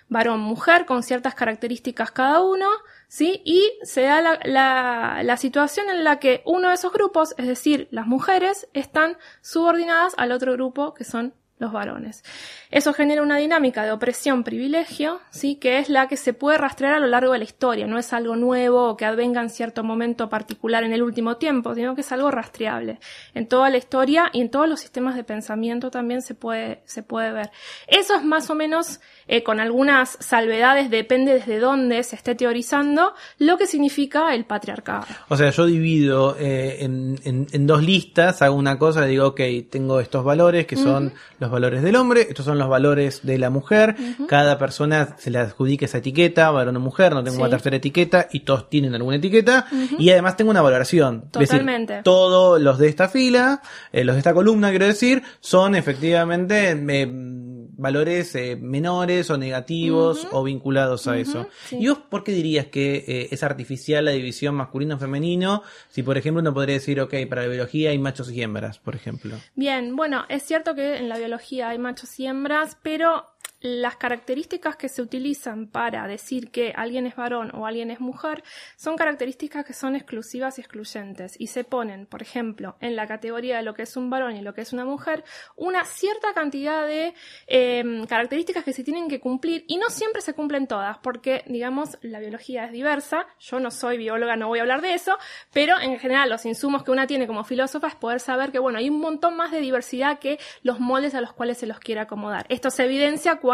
varón-mujer 0.07 0.85
con 0.85 1.03
ciertas 1.03 1.35
características 1.35 2.11
cada 2.11 2.41
uno, 2.41 2.67
¿sí? 3.07 3.41
Y 3.43 3.71
se 3.83 4.03
da 4.03 4.21
la, 4.21 4.39
la, 4.43 5.21
la, 5.23 5.37
situación 5.37 5.89
en 5.89 6.03
la 6.03 6.19
que 6.19 6.41
uno 6.45 6.69
de 6.69 6.75
esos 6.75 6.93
grupos, 6.93 7.35
es 7.37 7.47
decir, 7.47 7.87
las 7.91 8.07
mujeres, 8.07 8.67
están 8.73 9.17
subordinadas 9.41 10.13
al 10.17 10.31
otro 10.31 10.53
grupo 10.53 10.93
que 10.93 11.03
son 11.03 11.33
los 11.59 11.71
varones. 11.73 12.23
Eso 12.71 12.93
genera 12.93 13.21
una 13.21 13.37
dinámica 13.37 13.83
de 13.83 13.91
opresión-privilegio, 13.91 15.19
¿sí? 15.29 15.55
que 15.55 15.79
es 15.79 15.89
la 15.89 16.07
que 16.07 16.17
se 16.17 16.33
puede 16.33 16.57
rastrear 16.57 16.93
a 16.93 16.99
lo 16.99 17.07
largo 17.07 17.33
de 17.33 17.39
la 17.39 17.43
historia. 17.43 17.85
No 17.85 17.97
es 17.97 18.13
algo 18.13 18.35
nuevo 18.35 18.89
o 18.89 18.97
que 18.97 19.05
advenga 19.05 19.41
en 19.41 19.49
cierto 19.49 19.83
momento 19.83 20.29
particular 20.29 20.83
en 20.83 20.93
el 20.93 21.03
último 21.03 21.37
tiempo, 21.37 21.75
sino 21.75 21.95
que 21.95 22.01
es 22.01 22.11
algo 22.11 22.31
rastreable. 22.31 22.99
En 23.33 23.47
toda 23.47 23.69
la 23.69 23.77
historia 23.77 24.29
y 24.31 24.41
en 24.41 24.49
todos 24.49 24.69
los 24.69 24.79
sistemas 24.79 25.15
de 25.15 25.23
pensamiento 25.23 25.91
también 25.91 26.21
se 26.21 26.33
puede, 26.33 26.81
se 26.85 27.03
puede 27.03 27.31
ver. 27.31 27.51
Eso 27.87 28.15
es 28.15 28.23
más 28.23 28.49
o 28.49 28.55
menos, 28.55 29.01
eh, 29.27 29.43
con 29.43 29.59
algunas 29.59 30.17
salvedades, 30.19 30.89
depende 30.89 31.33
desde 31.33 31.59
dónde 31.59 32.03
se 32.03 32.15
esté 32.15 32.35
teorizando, 32.35 33.13
lo 33.37 33.57
que 33.57 33.67
significa 33.67 34.33
el 34.33 34.45
patriarcado. 34.45 35.05
O 35.27 35.35
sea, 35.35 35.49
yo 35.49 35.65
divido 35.65 36.37
eh, 36.39 36.77
en, 36.79 37.19
en, 37.23 37.47
en, 37.51 37.67
dos 37.67 37.83
listas, 37.83 38.41
hago 38.41 38.55
una 38.55 38.79
cosa, 38.79 39.05
digo, 39.05 39.27
ok, 39.27 39.41
tengo 39.69 39.99
estos 39.99 40.23
valores 40.23 40.65
que 40.65 40.75
son 40.75 41.07
uh 41.07 41.09
-huh. 41.09 41.13
los 41.39 41.48
valores 41.51 41.81
del 41.81 41.95
hombre, 41.95 42.27
estos 42.29 42.45
son 42.45 42.57
los 42.57 42.67
valores 42.67 43.21
de 43.23 43.37
la 43.37 43.49
mujer, 43.49 43.95
uh 43.97 44.01
-huh. 44.01 44.27
cada 44.27 44.57
persona 44.57 45.15
se 45.17 45.29
le 45.29 45.39
adjudica 45.39 45.85
esa 45.85 45.99
etiqueta, 45.99 46.49
varón 46.51 46.77
o 46.77 46.79
mujer, 46.79 47.13
no 47.13 47.23
tengo 47.23 47.37
sí. 47.37 47.41
una 47.41 47.49
tercera 47.49 47.77
etiqueta 47.77 48.27
y 48.31 48.41
todos 48.41 48.69
tienen 48.69 48.95
alguna 48.95 49.17
etiqueta 49.17 49.67
uh 49.71 49.75
-huh. 49.75 49.95
y 49.99 50.09
además 50.11 50.37
tengo 50.37 50.51
una 50.51 50.61
valoración. 50.61 51.29
Totalmente. 51.31 51.93
Es 51.93 51.97
decir, 51.97 52.03
todos 52.03 52.61
los 52.61 52.77
de 52.77 52.87
esta 52.87 53.09
fila, 53.09 53.61
eh, 53.91 54.03
los 54.03 54.15
de 54.15 54.19
esta 54.19 54.33
columna 54.33 54.69
quiero 54.69 54.85
decir, 54.85 55.23
son 55.39 55.75
efectivamente... 55.75 56.71
Eh, 56.71 57.38
valores 57.79 58.35
eh, 58.35 58.55
menores 58.55 59.29
o 59.29 59.37
negativos 59.37 60.27
o 60.31 60.43
vinculados 60.43 61.07
a 61.07 61.17
eso. 61.17 61.47
sí. 61.65 61.77
¿Y 61.79 61.87
vos 61.87 61.99
por 62.09 62.23
qué 62.23 62.33
dirías 62.33 62.67
que 62.67 63.05
eh, 63.07 63.27
es 63.31 63.41
artificial 63.43 64.05
la 64.05 64.11
división 64.11 64.55
masculino-femenino? 64.55 65.63
Si, 65.89 66.03
por 66.03 66.17
ejemplo, 66.17 66.41
uno 66.41 66.53
podría 66.53 66.75
decir, 66.75 66.99
ok, 66.99 67.13
para 67.29 67.43
la 67.43 67.47
biología 67.47 67.91
hay 67.91 67.97
machos 67.97 68.31
y 68.31 68.41
hembras, 68.41 68.79
por 68.79 68.95
ejemplo. 68.95 69.35
Bien, 69.55 69.95
bueno, 69.95 70.25
es 70.29 70.43
cierto 70.43 70.75
que 70.75 70.97
en 70.97 71.09
la 71.09 71.17
biología 71.17 71.69
hay 71.69 71.79
machos 71.79 72.19
y 72.19 72.27
hembras, 72.27 72.77
pero 72.81 73.25
las 73.61 73.97
características 73.97 74.75
que 74.75 74.89
se 74.89 75.01
utilizan 75.01 75.67
para 75.67 76.07
decir 76.07 76.51
que 76.51 76.73
alguien 76.75 77.05
es 77.07 77.15
varón 77.15 77.51
o 77.53 77.65
alguien 77.65 77.91
es 77.91 77.99
mujer 77.99 78.43
son 78.75 78.95
características 78.95 79.65
que 79.65 79.73
son 79.73 79.95
exclusivas 79.95 80.57
y 80.57 80.61
excluyentes 80.61 81.35
y 81.39 81.47
se 81.47 81.63
ponen, 81.63 82.05
por 82.05 82.21
ejemplo, 82.21 82.77
en 82.79 82.95
la 82.95 83.07
categoría 83.07 83.57
de 83.57 83.63
lo 83.63 83.73
que 83.73 83.83
es 83.83 83.97
un 83.97 84.09
varón 84.09 84.35
y 84.35 84.41
lo 84.41 84.53
que 84.53 84.61
es 84.61 84.73
una 84.73 84.85
mujer, 84.85 85.23
una 85.55 85.83
cierta 85.85 86.33
cantidad 86.33 86.85
de 86.85 87.13
eh, 87.47 88.05
características 88.07 88.63
que 88.63 88.73
se 88.73 88.83
tienen 88.83 89.09
que 89.09 89.19
cumplir 89.19 89.65
y 89.67 89.77
no 89.77 89.89
siempre 89.89 90.21
se 90.21 90.33
cumplen 90.33 90.67
todas 90.67 90.97
porque, 90.99 91.43
digamos, 91.47 91.97
la 92.01 92.19
biología 92.19 92.65
es 92.65 92.71
diversa, 92.71 93.27
yo 93.39 93.59
no 93.59 93.71
soy 93.71 93.97
bióloga, 93.97 94.35
no 94.35 94.47
voy 94.47 94.59
a 94.59 94.61
hablar 94.61 94.81
de 94.81 94.93
eso, 94.93 95.17
pero 95.53 95.79
en 95.79 95.99
general 95.99 96.29
los 96.29 96.45
insumos 96.45 96.83
que 96.83 96.91
una 96.91 97.07
tiene 97.07 97.27
como 97.27 97.43
filósofa 97.43 97.87
es 97.87 97.95
poder 97.95 98.19
saber 98.19 98.51
que, 98.51 98.59
bueno, 98.59 98.79
hay 98.79 98.89
un 98.89 98.99
montón 98.99 99.35
más 99.35 99.51
de 99.51 99.59
diversidad 99.59 100.19
que 100.19 100.39
los 100.63 100.79
moldes 100.79 101.15
a 101.15 101.21
los 101.21 101.33
cuales 101.33 101.57
se 101.57 101.67
los 101.67 101.79
quiere 101.79 102.01
acomodar. 102.01 102.45
Esto 102.49 102.69
se 102.69 102.85
evidencia 102.85 103.35
cuando, 103.35 103.48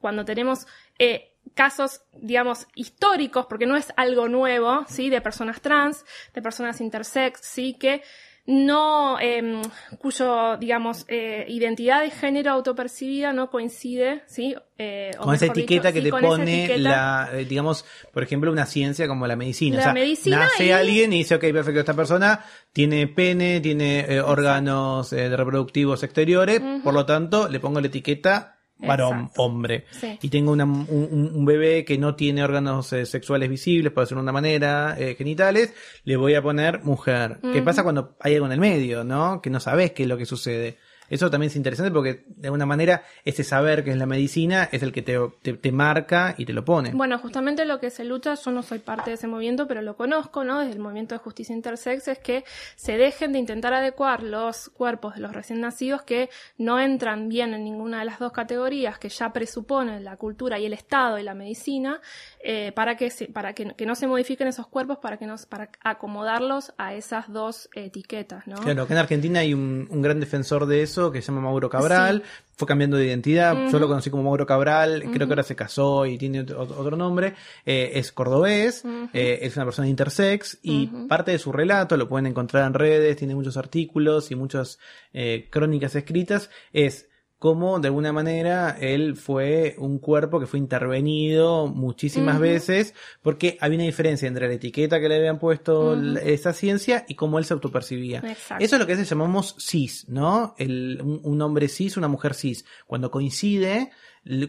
cuando 0.00 0.24
tenemos 0.24 0.66
eh, 0.98 1.32
casos, 1.54 2.02
digamos, 2.12 2.66
históricos, 2.74 3.46
porque 3.46 3.66
no 3.66 3.76
es 3.76 3.92
algo 3.96 4.28
nuevo, 4.28 4.84
¿sí? 4.88 5.10
De 5.10 5.20
personas 5.20 5.60
trans, 5.60 6.04
de 6.34 6.42
personas 6.42 6.80
intersex, 6.80 7.40
¿sí? 7.42 7.74
Que 7.74 8.02
no, 8.46 9.18
eh, 9.20 9.60
cuyo, 9.98 10.56
digamos, 10.56 11.04
eh, 11.08 11.44
identidad 11.48 12.00
de 12.00 12.10
género 12.10 12.52
autopercibida 12.52 13.32
no 13.32 13.50
coincide, 13.50 14.22
¿sí? 14.26 14.56
Eh, 14.78 15.10
con 15.18 15.34
esa 15.34 15.46
etiqueta 15.46 15.88
dicho, 15.88 15.94
que 15.94 16.00
sí, 16.00 16.04
te 16.04 16.10
pone 16.10 16.64
etiqueta. 16.64 16.78
la, 16.80 17.30
eh, 17.34 17.44
digamos, 17.44 17.84
por 18.12 18.22
ejemplo, 18.22 18.50
una 18.50 18.66
ciencia 18.66 19.06
como 19.06 19.26
la 19.26 19.36
medicina. 19.36 19.76
La 19.76 19.80
o 19.80 19.84
sea, 19.84 19.92
medicina 19.92 20.38
nace 20.40 20.66
y- 20.66 20.70
alguien 20.72 21.12
y 21.12 21.18
dice, 21.18 21.34
ok, 21.36 21.42
perfecto, 21.52 21.80
esta 21.80 21.94
persona 21.94 22.44
tiene 22.72 23.06
pene, 23.06 23.60
tiene 23.60 24.20
órganos 24.20 25.12
reproductivos 25.12 26.02
exteriores, 26.02 26.60
por 26.82 26.94
lo 26.94 27.06
tanto, 27.06 27.48
le 27.48 27.60
pongo 27.60 27.80
la 27.80 27.86
etiqueta 27.88 28.59
varón, 28.86 29.18
Exacto. 29.20 29.42
hombre. 29.42 29.84
Sí. 29.90 30.18
Y 30.22 30.28
tengo 30.28 30.52
una- 30.52 30.64
un, 30.64 30.86
un- 31.34 31.44
bebé 31.44 31.84
que 31.84 31.98
no 31.98 32.14
tiene 32.14 32.42
órganos 32.44 32.92
eh, 32.92 33.06
sexuales 33.06 33.48
visibles, 33.48 33.92
por 33.92 34.04
decirlo 34.04 34.20
de 34.20 34.24
una 34.24 34.32
manera, 34.32 34.96
eh, 34.98 35.14
genitales, 35.16 35.72
le 36.04 36.16
voy 36.16 36.34
a 36.34 36.42
poner 36.42 36.82
mujer. 36.84 37.38
¿Qué 37.52 37.62
pasa 37.62 37.82
cuando 37.82 38.16
hay 38.20 38.34
algo 38.34 38.46
en 38.46 38.52
el 38.52 38.60
medio, 38.60 39.04
no? 39.04 39.40
Que 39.42 39.50
no 39.50 39.60
sabes 39.60 39.92
qué 39.92 40.04
es 40.04 40.08
lo 40.08 40.16
que 40.16 40.26
sucede. 40.26 40.78
Eso 41.10 41.28
también 41.30 41.50
es 41.50 41.56
interesante 41.56 41.90
porque 41.90 42.24
de 42.26 42.48
alguna 42.48 42.66
manera 42.66 43.02
ese 43.24 43.44
saber 43.44 43.84
que 43.84 43.90
es 43.90 43.96
la 43.96 44.06
medicina 44.06 44.68
es 44.72 44.82
el 44.82 44.92
que 44.92 45.02
te, 45.02 45.18
te, 45.56 45.72
marca 45.72 46.34
y 46.38 46.46
te 46.46 46.52
lo 46.52 46.64
pone. 46.64 46.92
Bueno, 46.92 47.18
justamente 47.18 47.64
lo 47.64 47.80
que 47.80 47.90
se 47.90 48.04
lucha, 48.04 48.34
yo 48.34 48.50
no 48.52 48.62
soy 48.62 48.78
parte 48.78 49.10
de 49.10 49.14
ese 49.14 49.26
movimiento, 49.26 49.66
pero 49.66 49.82
lo 49.82 49.96
conozco, 49.96 50.44
¿no? 50.44 50.60
Desde 50.60 50.72
el 50.72 50.78
movimiento 50.78 51.14
de 51.14 51.18
justicia 51.18 51.54
intersex, 51.54 52.08
es 52.08 52.18
que 52.20 52.44
se 52.76 52.96
dejen 52.96 53.32
de 53.32 53.40
intentar 53.40 53.74
adecuar 53.74 54.22
los 54.22 54.70
cuerpos 54.70 55.16
de 55.16 55.20
los 55.20 55.32
recién 55.32 55.60
nacidos 55.60 56.02
que 56.02 56.30
no 56.58 56.78
entran 56.78 57.28
bien 57.28 57.54
en 57.54 57.64
ninguna 57.64 57.98
de 57.98 58.04
las 58.04 58.18
dos 58.18 58.32
categorías 58.32 58.98
que 58.98 59.08
ya 59.08 59.32
presuponen 59.32 60.04
la 60.04 60.16
cultura 60.16 60.58
y 60.58 60.66
el 60.66 60.72
Estado 60.72 61.18
y 61.18 61.22
la 61.24 61.34
medicina, 61.34 62.00
eh, 62.42 62.72
para 62.74 62.96
que 62.96 63.10
se- 63.10 63.26
para 63.26 63.52
que, 63.52 63.74
que 63.74 63.84
no 63.86 63.94
se 63.94 64.06
modifiquen 64.06 64.48
esos 64.48 64.66
cuerpos, 64.66 64.98
para 64.98 65.18
que 65.18 65.26
nos, 65.26 65.44
para 65.46 65.70
acomodarlos 65.82 66.72
a 66.78 66.94
esas 66.94 67.30
dos 67.30 67.68
etiquetas, 67.74 68.46
¿no? 68.46 68.56
Claro, 68.56 68.86
que 68.86 68.94
en 68.94 68.98
Argentina 68.98 69.40
hay 69.40 69.52
un, 69.54 69.86
un 69.90 70.02
gran 70.02 70.18
defensor 70.20 70.64
de 70.66 70.82
eso 70.82 71.12
que 71.12 71.20
se 71.20 71.26
llama 71.28 71.42
Mauro 71.42 71.68
Cabral, 71.68 72.22
fue 72.56 72.66
cambiando 72.66 72.96
de 72.96 73.06
identidad, 73.06 73.54
yo 73.70 73.78
lo 73.78 73.88
conocí 73.88 74.10
como 74.10 74.22
Mauro 74.22 74.46
Cabral, 74.46 75.02
creo 75.12 75.26
que 75.26 75.32
ahora 75.32 75.42
se 75.42 75.54
casó 75.56 76.06
y 76.06 76.16
tiene 76.18 76.40
otro, 76.40 76.60
otro 76.62 76.96
nombre, 76.96 77.34
eh, 77.66 77.92
es 77.94 78.10
cordobés, 78.12 78.84
eh, 79.12 79.38
es 79.42 79.56
una 79.56 79.64
persona 79.66 79.88
intersex 79.88 80.58
y 80.62 80.86
parte 81.08 81.30
de 81.32 81.38
su 81.38 81.52
relato, 81.52 81.96
lo 81.98 82.08
pueden 82.08 82.26
encontrar 82.26 82.66
en 82.66 82.74
redes, 82.74 83.16
tiene 83.18 83.34
muchos 83.34 83.56
artículos 83.58 84.30
y 84.30 84.34
muchas 84.34 84.78
eh, 85.12 85.48
crónicas 85.50 85.94
escritas, 85.94 86.48
es 86.72 87.08
cómo 87.40 87.80
de 87.80 87.88
alguna 87.88 88.12
manera 88.12 88.76
él 88.78 89.16
fue 89.16 89.74
un 89.78 89.98
cuerpo 89.98 90.38
que 90.38 90.46
fue 90.46 90.58
intervenido 90.60 91.66
muchísimas 91.66 92.38
veces 92.38 92.94
porque 93.22 93.56
había 93.60 93.78
una 93.78 93.86
diferencia 93.86 94.28
entre 94.28 94.46
la 94.46 94.54
etiqueta 94.54 95.00
que 95.00 95.08
le 95.08 95.16
habían 95.16 95.38
puesto 95.38 95.98
esa 96.20 96.52
ciencia 96.52 97.04
y 97.08 97.14
cómo 97.14 97.38
él 97.38 97.46
se 97.46 97.54
autopercibía. 97.54 98.18
Exacto. 98.18 98.62
Eso 98.62 98.76
es 98.76 98.80
lo 98.80 98.86
que 98.86 98.92
a 98.92 98.96
veces 98.96 99.08
llamamos 99.08 99.56
cis, 99.58 100.06
¿no? 100.08 100.54
El, 100.58 101.00
un, 101.02 101.20
un 101.24 101.42
hombre 101.42 101.68
cis, 101.68 101.96
una 101.96 102.08
mujer 102.08 102.34
cis. 102.34 102.66
Cuando 102.86 103.10
coincide 103.10 103.90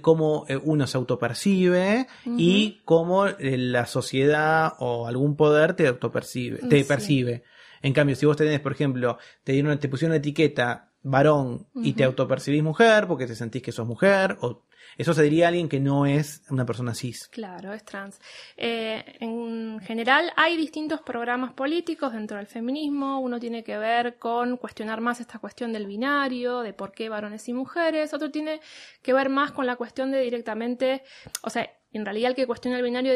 cómo 0.01 0.43
eh, 0.49 0.57
uno 0.61 0.85
se 0.85 0.97
autopercibe 0.97 2.07
y 2.25 2.81
cómo 2.83 3.27
eh, 3.27 3.57
la 3.57 3.85
sociedad 3.85 4.73
o 4.79 5.07
algún 5.07 5.37
poder 5.37 5.75
te 5.75 5.87
autopercibe, 5.87 6.57
te 6.67 6.79
Sí. 6.81 6.83
percibe. 6.83 7.43
En 7.81 7.93
cambio, 7.93 8.15
si 8.17 8.25
vos 8.25 8.35
tenés, 8.37 8.59
por 8.59 8.73
ejemplo, 8.73 9.17
te 9.45 9.53
dieron, 9.53 9.79
te 9.79 9.87
pusieron 9.87 10.11
una 10.11 10.17
etiqueta 10.17 10.90
varón 11.03 11.67
y 11.75 11.93
te 11.93 12.03
autopercibís 12.03 12.63
mujer 12.63 13.07
porque 13.07 13.27
te 13.27 13.35
sentís 13.35 13.61
que 13.61 13.71
sos 13.71 13.87
mujer, 13.87 14.37
o 14.41 14.63
eso 14.97 15.13
se 15.13 15.23
diría 15.23 15.45
a 15.45 15.47
alguien 15.49 15.69
que 15.69 15.79
no 15.79 16.05
es 16.05 16.43
una 16.49 16.65
persona 16.65 16.93
cis. 16.93 17.27
Claro, 17.29 17.73
es 17.73 17.83
trans. 17.83 18.19
Eh, 18.57 19.03
en 19.19 19.79
general 19.79 20.31
hay 20.35 20.57
distintos 20.57 21.01
programas 21.01 21.53
políticos 21.53 22.13
dentro 22.13 22.37
del 22.37 22.47
feminismo. 22.47 23.19
Uno 23.19 23.39
tiene 23.39 23.63
que 23.63 23.77
ver 23.77 24.17
con 24.17 24.57
cuestionar 24.57 25.01
más 25.01 25.19
esta 25.19 25.39
cuestión 25.39 25.71
del 25.71 25.87
binario, 25.87 26.61
de 26.61 26.73
por 26.73 26.91
qué 26.91 27.09
varones 27.09 27.47
y 27.47 27.53
mujeres. 27.53 28.13
Otro 28.13 28.31
tiene 28.31 28.59
que 29.01 29.13
ver 29.13 29.29
más 29.29 29.51
con 29.51 29.65
la 29.65 29.75
cuestión 29.75 30.11
de 30.11 30.21
directamente, 30.21 31.03
o 31.41 31.49
sea, 31.49 31.69
en 31.93 32.05
realidad 32.05 32.31
el 32.31 32.35
que 32.35 32.47
cuestiona 32.47 32.77
el 32.77 32.83
binario 32.83 33.13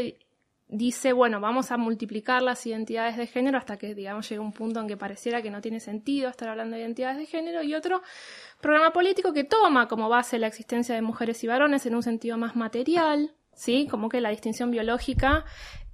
dice, 0.67 1.13
bueno, 1.13 1.39
vamos 1.39 1.72
a 1.72 1.77
multiplicar 1.77 2.41
las 2.41 2.65
identidades 2.65 3.17
de 3.17 3.27
género 3.27 3.57
hasta 3.57 3.77
que, 3.77 3.93
digamos, 3.93 4.27
llegue 4.27 4.39
un 4.39 4.51
punto 4.51 4.79
en 4.79 4.88
que 4.88 4.98
pareciera 4.98 5.41
que 5.41 5.51
no 5.51 5.62
tiene 5.62 5.79
sentido 5.79 6.29
estar 6.29 6.50
hablando 6.50 6.75
de 6.75 6.81
identidades 6.81 7.17
de 7.17 7.25
género. 7.25 7.63
Y 7.63 7.75
otro 7.75 8.01
programa 8.62 8.91
político 8.91 9.34
que 9.34 9.43
toma 9.43 9.88
como 9.88 10.10
base 10.10 10.39
la 10.39 10.48
existencia 10.48 10.95
de 10.95 11.01
mujeres 11.01 11.43
y 11.43 11.48
varones 11.48 11.86
en 11.86 11.95
un 11.95 12.03
sentido 12.03 12.38
más 12.38 12.55
material, 12.55 13.36
¿sí? 13.53 13.88
Como 13.89 14.10
que 14.10 14.22
la 14.22 14.29
distinción 14.29 14.72
biológica 14.72 15.45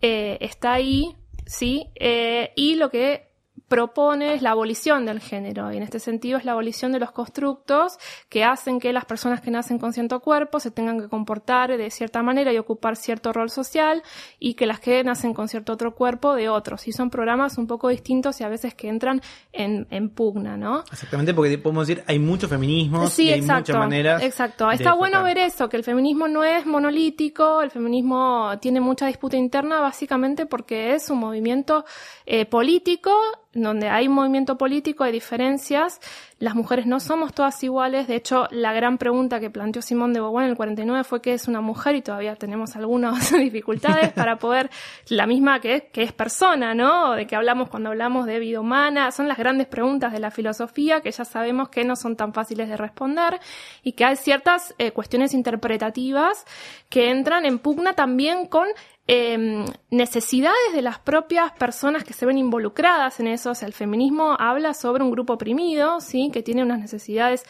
eh, 0.01 0.37
está 0.41 0.73
ahí, 0.73 1.15
¿sí? 1.45 1.87
Eh, 1.95 2.53
y 2.55 2.75
lo 2.75 2.89
que 2.89 3.30
propone 3.71 4.33
es 4.33 4.41
la 4.41 4.51
abolición 4.51 5.05
del 5.05 5.21
género, 5.21 5.71
y 5.71 5.77
en 5.77 5.83
este 5.83 5.99
sentido 5.99 6.37
es 6.37 6.43
la 6.43 6.51
abolición 6.51 6.91
de 6.91 6.99
los 6.99 7.11
constructos 7.11 7.97
que 8.27 8.43
hacen 8.43 8.81
que 8.81 8.91
las 8.91 9.05
personas 9.05 9.39
que 9.39 9.49
nacen 9.49 9.79
con 9.79 9.93
cierto 9.93 10.19
cuerpo 10.19 10.59
se 10.59 10.71
tengan 10.71 10.99
que 10.99 11.07
comportar 11.07 11.77
de 11.77 11.89
cierta 11.89 12.21
manera 12.21 12.51
y 12.51 12.57
ocupar 12.57 12.97
cierto 12.97 13.31
rol 13.31 13.49
social, 13.49 14.03
y 14.39 14.55
que 14.55 14.65
las 14.65 14.81
que 14.81 15.01
nacen 15.05 15.33
con 15.33 15.47
cierto 15.47 15.71
otro 15.71 15.95
cuerpo 15.95 16.35
de 16.35 16.49
otros. 16.49 16.85
Y 16.89 16.91
son 16.91 17.09
programas 17.09 17.57
un 17.57 17.65
poco 17.65 17.87
distintos 17.87 18.41
y 18.41 18.43
a 18.43 18.49
veces 18.49 18.75
que 18.75 18.89
entran 18.89 19.21
en, 19.53 19.87
en 19.89 20.09
pugna, 20.09 20.57
¿no? 20.57 20.81
Exactamente, 20.91 21.33
porque 21.33 21.57
podemos 21.57 21.87
decir, 21.87 22.03
hay 22.07 22.19
muchos 22.19 22.49
feminismos 22.49 23.13
Sí, 23.13 23.27
y 23.27 23.31
hay 23.31 23.39
exacto. 23.39 23.71
muchas 23.71 23.77
maneras. 23.77 24.21
Exacto. 24.21 24.69
Está 24.69 24.95
bueno 24.95 25.23
ver 25.23 25.37
eso, 25.37 25.69
que 25.69 25.77
el 25.77 25.85
feminismo 25.85 26.27
no 26.27 26.43
es 26.43 26.65
monolítico, 26.65 27.61
el 27.61 27.71
feminismo 27.71 28.51
tiene 28.59 28.81
mucha 28.81 29.07
disputa 29.07 29.37
interna 29.37 29.79
básicamente 29.79 30.45
porque 30.45 30.93
es 30.93 31.09
un 31.09 31.19
movimiento 31.19 31.85
eh, 32.25 32.45
político, 32.45 33.11
donde 33.53 33.89
hay 33.89 34.07
movimiento 34.07 34.57
político, 34.57 35.03
hay 35.03 35.11
diferencias, 35.11 35.99
las 36.41 36.55
mujeres 36.55 36.87
no 36.87 36.99
somos 36.99 37.33
todas 37.33 37.63
iguales, 37.63 38.07
de 38.07 38.15
hecho 38.15 38.47
la 38.49 38.73
gran 38.73 38.97
pregunta 38.97 39.39
que 39.39 39.51
planteó 39.51 39.83
Simón 39.83 40.11
de 40.11 40.19
Beauvoir 40.19 40.45
en 40.45 40.49
el 40.49 40.57
49 40.57 41.03
fue 41.03 41.21
qué 41.21 41.33
es 41.33 41.47
una 41.47 41.61
mujer 41.61 41.95
y 41.95 42.01
todavía 42.01 42.35
tenemos 42.35 42.75
algunas 42.75 43.31
dificultades 43.37 44.11
para 44.11 44.37
poder, 44.37 44.71
la 45.09 45.27
misma 45.27 45.59
que, 45.59 45.89
que 45.93 46.01
es 46.01 46.11
persona, 46.11 46.73
¿no? 46.73 47.11
De 47.11 47.27
que 47.27 47.35
hablamos 47.35 47.69
cuando 47.69 47.89
hablamos 47.89 48.25
de 48.25 48.39
vida 48.39 48.59
humana, 48.59 49.11
son 49.11 49.27
las 49.27 49.37
grandes 49.37 49.67
preguntas 49.67 50.11
de 50.11 50.19
la 50.19 50.31
filosofía 50.31 51.01
que 51.01 51.11
ya 51.11 51.25
sabemos 51.25 51.69
que 51.69 51.83
no 51.83 51.95
son 51.95 52.15
tan 52.15 52.33
fáciles 52.33 52.67
de 52.69 52.75
responder 52.75 53.39
y 53.83 53.91
que 53.91 54.03
hay 54.03 54.15
ciertas 54.15 54.73
eh, 54.79 54.91
cuestiones 54.93 55.35
interpretativas 55.35 56.43
que 56.89 57.11
entran 57.11 57.45
en 57.45 57.59
pugna 57.59 57.93
también 57.93 58.47
con 58.47 58.67
eh, 59.13 59.65
necesidades 59.89 60.73
de 60.73 60.81
las 60.81 60.97
propias 60.99 61.51
personas 61.51 62.05
que 62.05 62.13
se 62.13 62.25
ven 62.25 62.37
involucradas 62.37 63.19
en 63.19 63.27
eso. 63.27 63.51
O 63.51 63.55
sea, 63.55 63.67
el 63.67 63.73
feminismo 63.73 64.37
habla 64.39 64.73
sobre 64.73 65.03
un 65.03 65.11
grupo 65.11 65.33
oprimido, 65.33 65.99
¿sí? 65.99 66.30
Que 66.31 66.43
tiene 66.43 66.63
unas 66.63 66.79
necesidades 66.79 67.43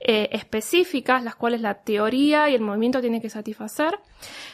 eh, 0.00 0.28
específicas, 0.32 1.22
las 1.22 1.34
cuales 1.34 1.60
la 1.60 1.74
teoría 1.74 2.48
y 2.48 2.54
el 2.54 2.60
movimiento 2.60 3.00
tienen 3.00 3.20
que 3.20 3.30
satisfacer. 3.30 3.98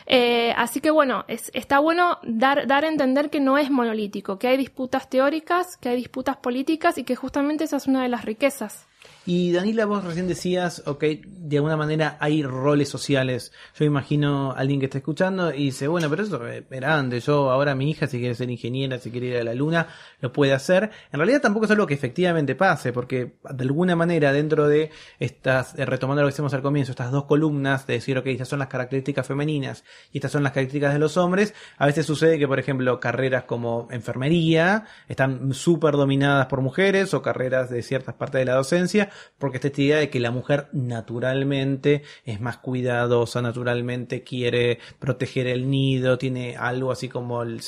Eh, 0.07 0.53
así 0.57 0.81
que 0.81 0.91
bueno, 0.91 1.25
es- 1.29 1.51
está 1.55 1.79
bueno 1.79 2.19
dar, 2.23 2.67
dar 2.67 2.85
a 2.85 2.89
entender 2.89 3.31
que 3.31 3.41
no 3.41 3.59
es 3.59 3.71
monolítico, 3.71 4.39
que 4.39 4.49
hay 4.49 4.57
disputas 4.57 5.09
teóricas, 5.09 5.77
que 5.77 5.89
hay 5.91 5.97
disputas 5.97 6.37
políticas 6.37 6.99
y 6.99 7.05
que 7.05 7.17
justamente 7.17 7.65
esa 7.65 7.77
es 7.77 7.87
una 7.87 8.03
de 8.03 8.09
las 8.09 8.25
riquezas. 8.25 8.87
Y 9.27 9.53
Danila, 9.53 9.87
vos 9.87 10.05
recién 10.05 10.29
decías, 10.29 10.83
ok, 10.85 11.03
de 11.25 11.57
alguna 11.57 11.79
manera 11.79 12.19
hay 12.21 12.43
roles 12.43 12.91
sociales. 12.91 13.53
Yo 13.79 13.87
imagino 13.87 14.53
a 14.53 14.59
alguien 14.59 14.81
que 14.81 14.87
está 14.87 14.99
escuchando 14.99 15.53
y 15.55 15.67
dice, 15.67 15.89
bueno, 15.89 16.11
pero 16.11 16.25
eso 16.25 16.41
era 16.47 16.99
antes, 16.99 17.25
yo 17.25 17.51
ahora 17.51 17.75
mi 17.75 17.91
hija 17.91 18.07
si 18.07 18.19
quiere 18.19 18.35
ser 18.35 18.51
ingeniera, 18.51 18.99
si 18.99 19.11
quiere 19.11 19.29
ir 19.29 19.37
a 19.39 19.45
la 19.45 19.55
luna, 19.55 19.87
lo 20.21 20.31
puede 20.31 20.53
hacer. 20.53 20.91
En 21.11 21.19
realidad 21.19 21.41
tampoco 21.41 21.65
es 21.65 21.71
algo 21.71 21.87
que 21.87 21.95
efectivamente 21.95 22.55
pase, 22.55 22.93
porque 22.93 23.37
de 23.51 23.65
alguna 23.65 23.97
manera 23.97 24.31
dentro 24.31 24.69
de 24.69 24.91
estas, 25.19 25.79
eh, 25.79 25.87
retomando 25.87 26.21
lo 26.21 26.29
que 26.29 26.35
hicimos 26.35 26.53
al 26.53 26.63
comienzo, 26.63 26.93
estas 26.93 27.11
dos 27.11 27.25
columnas 27.25 27.87
de 27.87 27.95
decir, 27.95 28.19
ok, 28.19 28.27
estas 28.27 28.49
son 28.49 28.59
las 28.59 28.69
características 28.69 29.27
femeninas 29.27 29.85
y 30.13 30.19
estas 30.19 30.33
son 30.33 30.43
las 30.43 30.53
características 30.53 30.93
de 30.93 30.99
los 30.99 31.17
hombres, 31.17 31.55
a 31.79 31.87
veces 31.87 32.05
sucede 32.05 32.39
que, 32.39 32.47
por 32.47 32.59
ejemplo, 32.59 33.01
carreras 33.01 33.45
como 33.45 33.89
enfermería 33.91 34.85
están 35.09 35.55
súper 35.55 35.95
dominadas 35.95 36.47
por 36.47 36.61
mujeres 36.61 37.15
o 37.15 37.23
carreras 37.23 37.71
de 37.71 37.83
ciertas 37.83 38.15
partes 38.17 38.41
de 38.41 38.45
la 38.45 38.55
docencia, 38.55 39.09
porque 39.39 39.59
está 39.59 39.69
esta 39.69 39.83
idea 39.83 39.99
de 39.99 40.11
que 40.11 40.21
la 40.21 40.31
mujer 40.31 40.69
naturalmente 40.73 42.03
es 42.25 42.41
más 42.41 42.59
cuidadosa, 42.59 43.43
naturalmente 43.43 44.23
quiere 44.23 44.79
proteger 44.99 45.47
el 45.47 45.71
nido, 45.71 46.19
tiene 46.19 46.57
algo 46.57 46.91
así 46.93 47.09
como 47.09 47.43
el, 47.43 47.61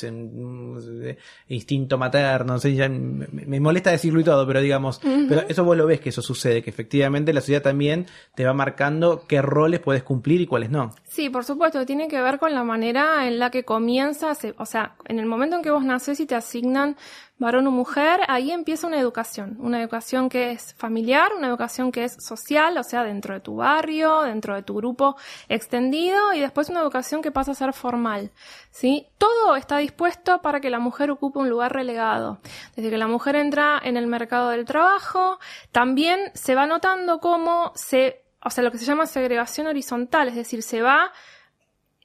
instinto 1.47 1.97
materno, 1.97 2.53
no 2.53 2.59
sé, 2.59 2.75
ya 2.75 2.89
me, 2.89 3.59
molesta 3.59 3.91
decirlo 3.91 4.19
y 4.19 4.23
todo, 4.23 4.45
pero 4.47 4.61
digamos, 4.61 4.99
pero 5.27 5.41
eso 5.47 5.63
vos 5.63 5.77
lo 5.77 5.85
ves 5.85 5.99
que 5.99 6.09
eso 6.09 6.21
sucede, 6.21 6.61
que 6.61 6.69
efectivamente 6.69 7.33
la 7.33 7.41
sociedad 7.41 7.61
también 7.61 8.05
te 8.35 8.45
va 8.45 8.53
marcando 8.53 9.25
qué 9.27 9.41
roles 9.41 9.79
puedes 9.79 10.03
cumplir 10.03 10.41
y 10.41 10.47
cuáles 10.47 10.69
no. 10.69 10.93
Sí, 11.03 11.29
por 11.29 11.45
supuesto, 11.45 11.85
tiene 11.85 12.07
que 12.07 12.21
ver 12.21 12.39
con 12.39 12.53
la 12.53 12.63
manera 12.63 13.27
en 13.27 13.39
la 13.39 13.49
que 13.49 13.63
comienzas, 13.63 14.45
o 14.57 14.65
sea, 14.65 14.95
en 15.05 15.19
el 15.19 15.25
momento 15.25 15.55
en 15.55 15.63
que 15.63 15.71
vos 15.71 15.83
naces 15.83 16.19
y 16.19 16.25
te 16.25 16.35
asignan 16.35 16.95
varón 17.39 17.67
o 17.67 17.71
mujer, 17.71 18.21
ahí 18.27 18.51
empieza 18.51 18.87
una 18.87 18.99
educación, 18.99 19.57
una 19.59 19.79
educación 19.79 20.27
que 20.27 20.51
es 20.51 20.73
familiar, 20.75 21.31
una 21.37 21.47
educación 21.47 21.91
que 21.91 22.03
es 22.05 22.13
social, 22.19 22.77
o 22.77 22.83
sea, 22.83 23.03
dentro 23.03 23.33
de 23.33 23.39
tu 23.39 23.57
barrio, 23.57 24.21
dentro 24.23 24.55
de 24.55 24.63
tu 24.63 24.75
grupo 24.75 25.15
extendido, 25.47 26.33
y 26.33 26.39
después 26.39 26.69
una 26.69 26.81
educación 26.81 27.21
que 27.21 27.31
pasa 27.31 27.51
a 27.51 27.55
ser 27.55 27.73
formal, 27.73 28.31
¿sí? 28.71 29.07
Todo 29.17 29.55
está 29.55 29.77
dispuesto 29.77 30.41
para 30.41 30.59
que 30.59 30.69
la 30.69 30.79
mujer 30.79 31.11
ocupe 31.11 31.39
un 31.39 31.49
lugar 31.49 31.73
relegado. 31.73 32.39
Desde 32.75 32.89
que 32.89 32.97
la 32.97 33.07
mujer 33.07 33.35
entra 33.35 33.79
en 33.83 33.97
el 33.97 34.07
mercado 34.07 34.49
del 34.49 34.65
trabajo, 34.65 35.39
también 35.71 36.31
se 36.33 36.55
va 36.55 36.65
notando 36.65 37.19
cómo 37.19 37.71
se, 37.75 38.23
o 38.43 38.49
sea, 38.49 38.63
lo 38.63 38.71
que 38.71 38.79
se 38.79 38.85
llama 38.85 39.05
segregación 39.05 39.67
horizontal, 39.67 40.27
es 40.27 40.35
decir, 40.35 40.63
se 40.63 40.81
va 40.81 41.11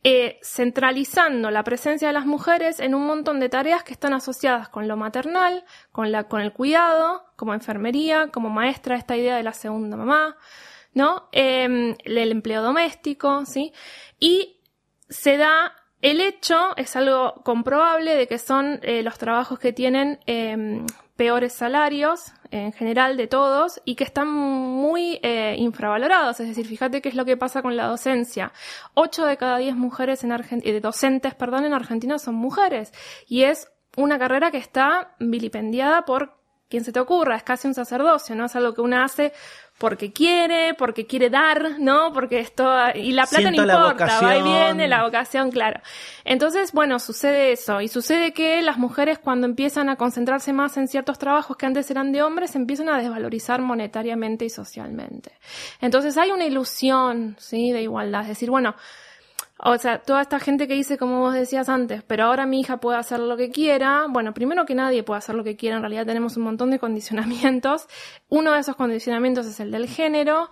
eh, 0.05 0.41
centralizando 0.43 1.53
la 1.53 1.63
presencia 1.63 2.09
de 2.09 2.15
las 2.15 2.27
mujeres 2.27 2.81
en 2.81 2.95
un 2.95 3.07
montón 3.07 3.39
de 3.39 3.49
tareas 3.49 3.85
que 3.85 3.93
están 3.93 4.13
asociadas 4.15 4.69
con 4.69 4.89
lo 4.89 4.97
maternal, 4.97 5.65
con, 5.93 6.11
la, 6.11 6.25
con 6.25 6.41
el 6.41 6.53
cuidado, 6.53 7.25
como 7.37 7.55
enfermería, 7.55 8.29
como 8.29 8.51
maestra, 8.51 8.97
esta 8.97 9.17
idea 9.17 9.37
de 9.37 9.45
la 9.45 9.53
segunda 9.53 9.97
mamá, 9.97 10.37
¿no? 10.93 11.29
Em, 11.31 11.95
el 12.05 12.33
empleo 12.33 12.63
doméstico, 12.63 13.47
¿sí? 13.47 13.73
Y 14.19 14.61
se 15.09 15.37
da 15.37 15.77
el 16.01 16.21
hecho, 16.21 16.77
es 16.77 16.97
algo 16.97 17.35
comprobable, 17.45 18.17
de 18.17 18.27
que 18.27 18.39
son 18.39 18.81
eh, 18.83 19.05
los 19.05 19.19
trabajos 19.19 19.61
que 19.61 19.73
tienen 19.73 20.19
em, 20.27 20.85
peores 21.23 21.53
salarios 21.53 22.33
en 22.51 22.73
general 22.73 23.17
de 23.17 23.29
todos 23.29 23.81
y 23.85 23.95
que 23.95 24.03
están 24.03 24.29
muy 24.29 25.21
eh, 25.23 25.55
infravalorados. 25.57 26.41
Es 26.41 26.49
decir, 26.49 26.67
fíjate 26.67 27.01
qué 27.01 27.11
es 27.11 27.15
lo 27.15 27.25
que 27.25 27.37
pasa 27.37 27.63
con 27.63 27.77
la 27.77 27.87
docencia. 27.87 28.53
Ocho 28.95 29.25
de 29.25 29.37
cada 29.37 29.59
diez 29.59 29.77
mujeres 29.77 30.25
en 30.25 30.33
Argentina, 30.33 30.77
eh, 30.77 30.81
docentes, 30.81 31.37
perdón, 31.37 31.65
en 31.65 31.75
Argentina 31.75 32.19
son 32.19 32.35
mujeres. 32.35 32.93
Y 33.29 33.45
es 33.45 33.71
una 33.97 34.19
carrera 34.19 34.51
que 34.51 34.59
está 34.59 35.15
vilipendiada 35.21 36.05
por 36.05 36.35
quien 36.69 36.83
se 36.83 36.91
te 36.91 36.99
ocurra. 36.99 37.37
Es 37.37 37.45
casi 37.45 37.69
un 37.69 37.75
sacerdocio, 37.75 38.35
¿no? 38.35 38.47
Es 38.47 38.57
algo 38.57 38.75
que 38.75 38.81
uno 38.81 39.01
hace 39.01 39.33
porque 39.79 40.13
quiere, 40.13 40.75
porque 40.75 41.07
quiere 41.07 41.31
dar, 41.31 41.79
¿no? 41.79 42.13
Porque 42.13 42.41
esto, 42.41 42.65
y 42.95 43.13
la 43.13 43.27
plata 43.27 43.51
no 43.51 43.63
importa, 43.63 44.21
va 44.21 44.37
y 44.37 44.43
viene, 44.43 44.89
la 44.89 45.05
vocación, 45.05 45.51
claro. 45.51 45.81
Entonces, 46.25 46.73
bueno, 46.73 46.99
sucede 46.99 47.53
eso, 47.53 47.81
y 47.81 47.89
sucede 47.89 48.33
que 48.33 48.63
las 48.63 48.79
mujeres 48.79 49.19
cuando 49.19 49.47
empiezan 49.47 49.89
a 49.89 49.97
concentrarse 49.97 50.53
más 50.53 50.77
en 50.77 50.89
ciertos 50.89 51.19
trabajos 51.19 51.57
que 51.57 51.67
antes 51.67 51.91
eran 51.91 52.13
de 52.13 52.23
hombres, 52.23 52.55
empiezan 52.55 52.89
a 52.89 52.99
desvalorizar 52.99 53.61
monetariamente 53.61 54.45
y 54.45 54.51
socialmente. 54.51 55.33
Entonces 55.81 56.17
hay 56.17 56.31
una 56.31 56.45
ilusión, 56.45 57.37
¿sí? 57.39 57.73
De 57.73 57.83
igualdad, 57.83 58.23
es 58.23 58.29
decir, 58.29 58.51
bueno, 58.51 58.75
o 59.65 59.79
sea, 59.79 60.01
toda 60.01 60.23
esta 60.23 60.41
gente 60.41 60.67
que 60.67 60.75
dice, 60.75 60.99
como 60.99 61.21
vos 61.21 61.35
decías 61.35 61.69
antes, 61.69 62.03
pero 62.03 62.25
ahora 62.25 62.47
mi 62.47 62.59
hija 62.59 62.79
puede 62.79 62.99
hacer 62.99 63.21
lo 63.21 63.37
que 63.37 63.51
quiera. 63.51 64.07
Bueno, 64.09 64.35
primero 64.35 64.67
que 64.67 64.75
nadie 64.75 65.05
puede 65.05 65.19
hacer 65.19 65.37
lo 65.37 65.45
que 65.45 65.55
quiera. 65.55 65.77
En 65.77 65.83
realidad 65.83 66.05
tenemos 66.05 66.37
un 66.37 66.43
montón 66.43 66.71
de 66.73 66.79
condicionamientos. 66.81 67.87
Uno 68.29 68.53
de 68.53 68.59
esos 68.59 68.75
condicionamientos 68.75 69.47
es 69.47 69.61
el 69.61 69.71
del 69.71 69.87
género. 69.87 70.51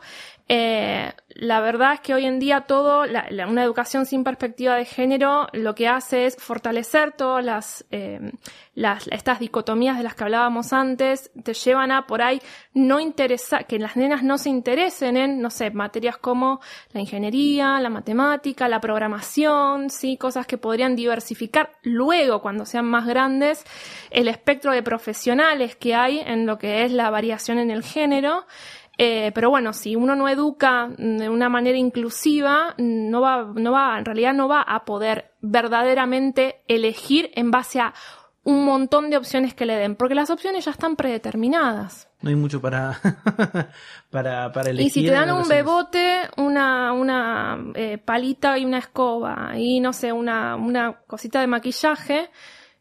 Eh, 0.53 1.13
la 1.29 1.61
verdad 1.61 1.95
es 1.95 2.01
que 2.01 2.13
hoy 2.13 2.27
en 2.27 2.41
día 2.41 2.63
todo, 2.63 3.05
una 3.05 3.63
educación 3.63 4.05
sin 4.05 4.25
perspectiva 4.25 4.75
de 4.75 4.85
género, 4.85 5.47
lo 5.53 5.77
que 5.77 5.87
hace 5.87 6.27
es 6.27 6.35
fortalecer 6.35 7.13
todas 7.13 7.45
las, 7.45 7.85
las, 8.75 9.07
estas 9.07 9.39
dicotomías 9.39 9.97
de 9.97 10.03
las 10.03 10.17
que 10.17 10.25
hablábamos 10.25 10.73
antes, 10.73 11.31
te 11.45 11.55
llevan 11.55 11.93
a 11.93 12.09
por 12.09 12.21
ahí 12.21 12.43
no 12.75 12.99
interesa, 12.99 13.63
que 13.63 13.79
las 13.79 13.97
nenas 13.97 14.25
no 14.25 14.39
se 14.39 14.49
interesen 14.49 15.17
en, 15.17 15.41
no 15.41 15.51
sé, 15.51 15.71
materias 15.71 16.17
como 16.17 16.61
la 16.93 17.01
ingeniería, 17.01 17.79
la 17.79 17.89
matemática, 17.89 18.69
la 18.69 18.81
programación, 18.81 19.89
sí, 19.89 20.17
cosas 20.17 20.49
que 20.49 20.59
podrían 20.59 20.97
diversificar 20.97 21.71
luego 21.83 22.43
cuando 22.43 22.67
sean 22.67 22.87
más 22.87 23.07
grandes 23.07 23.65
el 24.11 24.27
espectro 24.27 24.73
de 24.73 24.83
profesionales 24.83 25.77
que 25.77 25.95
hay 25.95 26.19
en 26.19 26.45
lo 26.45 26.59
que 26.59 26.85
es 26.85 26.91
la 26.91 27.09
variación 27.09 27.61
en 27.61 27.71
el 27.71 27.85
género. 27.85 28.47
Eh, 29.03 29.33
pero 29.35 29.49
bueno, 29.49 29.73
si 29.73 29.97
uno 29.97 30.15
no 30.15 30.29
educa 30.29 30.91
de 30.99 31.31
una 31.31 31.49
manera 31.49 31.79
inclusiva, 31.79 32.75
no 32.77 33.23
va, 33.23 33.51
no 33.55 33.73
va, 33.73 33.99
en 33.99 34.05
realidad 34.05 34.35
no 34.35 34.47
va 34.47 34.61
a 34.61 34.85
poder 34.85 35.33
verdaderamente 35.41 36.61
elegir 36.69 37.31
en 37.35 37.51
base 37.51 37.81
a 37.81 37.95
un 38.45 38.67
montón 38.67 39.09
de 39.09 39.17
opciones 39.17 39.55
que 39.55 39.65
le 39.65 39.77
den, 39.77 39.97
porque 39.97 40.15
las 40.15 40.29
opciones 40.29 40.67
ya 40.67 40.73
están 40.73 40.97
predeterminadas. 40.97 42.11
No 42.21 42.29
hay 42.29 42.37
mucho 42.37 42.61
para, 42.61 43.01
para, 44.11 44.53
para 44.53 44.69
elegir. 44.69 44.89
Y 44.89 44.91
si 44.91 45.07
te 45.07 45.13
dan 45.13 45.31
un 45.31 45.49
bebote, 45.49 46.29
una, 46.37 46.93
una 46.93 47.59
eh, 47.77 47.97
palita 47.97 48.59
y 48.59 48.67
una 48.67 48.81
escoba, 48.81 49.53
y 49.57 49.81
no 49.81 49.95
sé, 49.95 50.13
una, 50.13 50.57
una 50.57 51.01
cosita 51.07 51.41
de 51.41 51.47
maquillaje, 51.47 52.29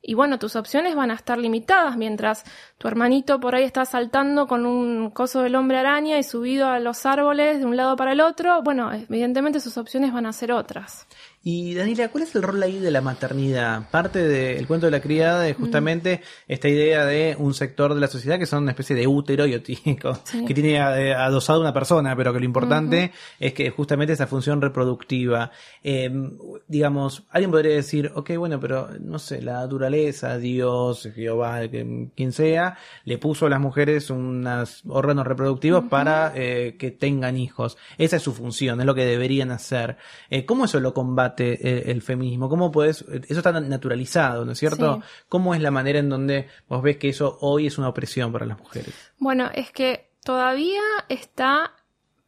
y 0.01 0.13
bueno, 0.13 0.39
tus 0.39 0.55
opciones 0.55 0.95
van 0.95 1.11
a 1.11 1.15
estar 1.15 1.37
limitadas 1.37 1.97
mientras 1.97 2.45
tu 2.77 2.87
hermanito 2.87 3.39
por 3.39 3.55
ahí 3.55 3.63
está 3.63 3.83
saltando 3.83 4.47
con 4.47 4.65
un 4.65 5.09
coso 5.09 5.41
del 5.41 5.55
hombre 5.55 5.77
araña 5.77 6.17
y 6.17 6.23
subido 6.23 6.67
a 6.67 6.79
los 6.79 7.05
árboles 7.05 7.59
de 7.59 7.65
un 7.65 7.75
lado 7.75 7.97
para 7.97 8.13
el 8.13 8.21
otro. 8.21 8.61
Bueno, 8.63 8.93
evidentemente 8.93 9.59
sus 9.59 9.77
opciones 9.77 10.13
van 10.13 10.25
a 10.25 10.31
ser 10.31 10.53
otras. 10.53 11.05
Y 11.51 11.73
Daniela, 11.73 12.09
¿cuál 12.09 12.25
es 12.25 12.35
el 12.35 12.43
rol 12.43 12.61
ahí 12.61 12.77
de 12.77 12.91
la 12.91 13.01
maternidad? 13.01 13.89
Parte 13.89 14.19
del 14.19 14.67
cuento 14.67 14.85
de 14.85 14.91
la 14.91 15.01
criada 15.01 15.47
es 15.47 15.57
justamente 15.57 16.21
esta 16.47 16.69
idea 16.69 17.07
de 17.07 17.35
un 17.39 17.55
sector 17.55 17.95
de 17.95 17.99
la 17.99 18.05
sociedad 18.05 18.37
que 18.37 18.45
son 18.45 18.61
una 18.61 18.71
especie 18.73 18.95
de 18.95 19.07
útero 19.07 19.47
yotínico, 19.47 20.19
que 20.45 20.53
tiene 20.53 20.75
eh, 20.75 21.15
adosado 21.15 21.59
una 21.59 21.73
persona, 21.73 22.15
pero 22.15 22.33
que 22.33 22.39
lo 22.39 22.45
importante 22.45 23.13
es 23.39 23.53
que 23.53 23.71
justamente 23.71 24.13
esa 24.13 24.27
función 24.27 24.61
reproductiva. 24.61 25.49
Em, 25.81 26.37
digamos, 26.67 27.23
alguien 27.31 27.49
podría 27.49 27.73
decir, 27.73 28.11
ok, 28.13 28.29
bueno, 28.37 28.59
pero 28.59 28.89
no 28.99 29.17
sé, 29.17 29.41
la 29.41 29.53
naturaleza, 29.53 30.37
Dios, 30.37 31.09
Jehová, 31.15 31.61
quien 31.67 32.31
sea, 32.31 32.77
le 33.05 33.17
puso 33.17 33.47
a 33.47 33.49
las 33.49 33.59
mujeres 33.59 34.11
unos 34.11 34.83
órganos 34.87 35.25
reproductivos 35.25 35.85
para 35.85 36.31
eh, 36.35 36.75
que 36.77 36.91
tengan 36.91 37.37
hijos. 37.37 37.75
Esa 37.97 38.17
es 38.17 38.21
su 38.21 38.33
función, 38.33 38.79
es 38.79 38.85
lo 38.85 38.93
que 38.93 39.05
deberían 39.05 39.49
hacer. 39.49 39.97
Eh, 40.29 40.45
¿Cómo 40.45 40.65
eso 40.65 40.79
lo 40.79 40.93
combate? 40.93 41.38
Eh, 41.39 41.83
el, 41.91 42.01
feminismo? 42.01 42.49
¿Cómo 42.49 42.71
puedes, 42.71 43.01
eso 43.01 43.39
está 43.39 43.51
naturalizado, 43.59 44.45
¿no 44.45 44.51
es 44.51 44.59
cierto? 44.59 45.01
¿Cómo 45.27 45.55
es 45.55 45.61
la 45.61 45.71
manera 45.71 45.99
en 45.99 46.09
donde 46.09 46.47
vos 46.67 46.81
ves 46.81 46.97
que 46.97 47.09
eso 47.09 47.37
hoy 47.41 47.67
es 47.67 47.77
una 47.77 47.89
opresión 47.89 48.31
para 48.31 48.45
las 48.45 48.59
mujeres? 48.59 48.93
Bueno, 49.17 49.49
es 49.53 49.71
que 49.71 50.11
todavía 50.23 50.81
está 51.07 51.73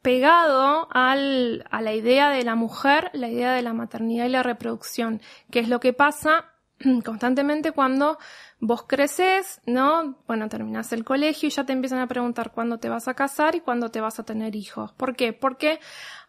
pegado 0.00 0.88
al, 0.90 1.64
a 1.70 1.80
la 1.80 1.94
idea 1.94 2.30
de 2.30 2.42
la 2.42 2.54
mujer, 2.54 3.10
la 3.12 3.28
idea 3.28 3.52
de 3.52 3.62
la 3.62 3.72
maternidad 3.72 4.26
y 4.26 4.30
la 4.30 4.42
reproducción, 4.42 5.20
que 5.50 5.60
es 5.60 5.68
lo 5.68 5.78
que 5.80 5.92
pasa 5.92 6.52
constantemente 7.04 7.72
cuando 7.72 8.18
vos 8.60 8.84
creces, 8.86 9.60
¿no? 9.66 10.18
Bueno, 10.26 10.48
terminas 10.48 10.92
el 10.92 11.04
colegio 11.04 11.48
y 11.48 11.52
ya 11.52 11.64
te 11.64 11.72
empiezan 11.72 11.98
a 11.98 12.06
preguntar 12.06 12.52
cuándo 12.52 12.78
te 12.78 12.88
vas 12.88 13.08
a 13.08 13.14
casar 13.14 13.54
y 13.54 13.60
cuándo 13.60 13.90
te 13.90 14.00
vas 14.00 14.18
a 14.18 14.24
tener 14.24 14.56
hijos. 14.56 14.92
¿Por 14.92 15.16
qué? 15.16 15.32
Porque 15.32 15.80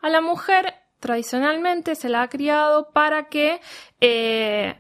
a 0.02 0.10
la 0.10 0.22
mujer 0.22 0.83
tradicionalmente 1.04 1.96
se 1.96 2.08
la 2.08 2.22
ha 2.22 2.30
criado 2.30 2.94
para 2.94 3.26
que 3.28 3.60
eh, 4.00 4.78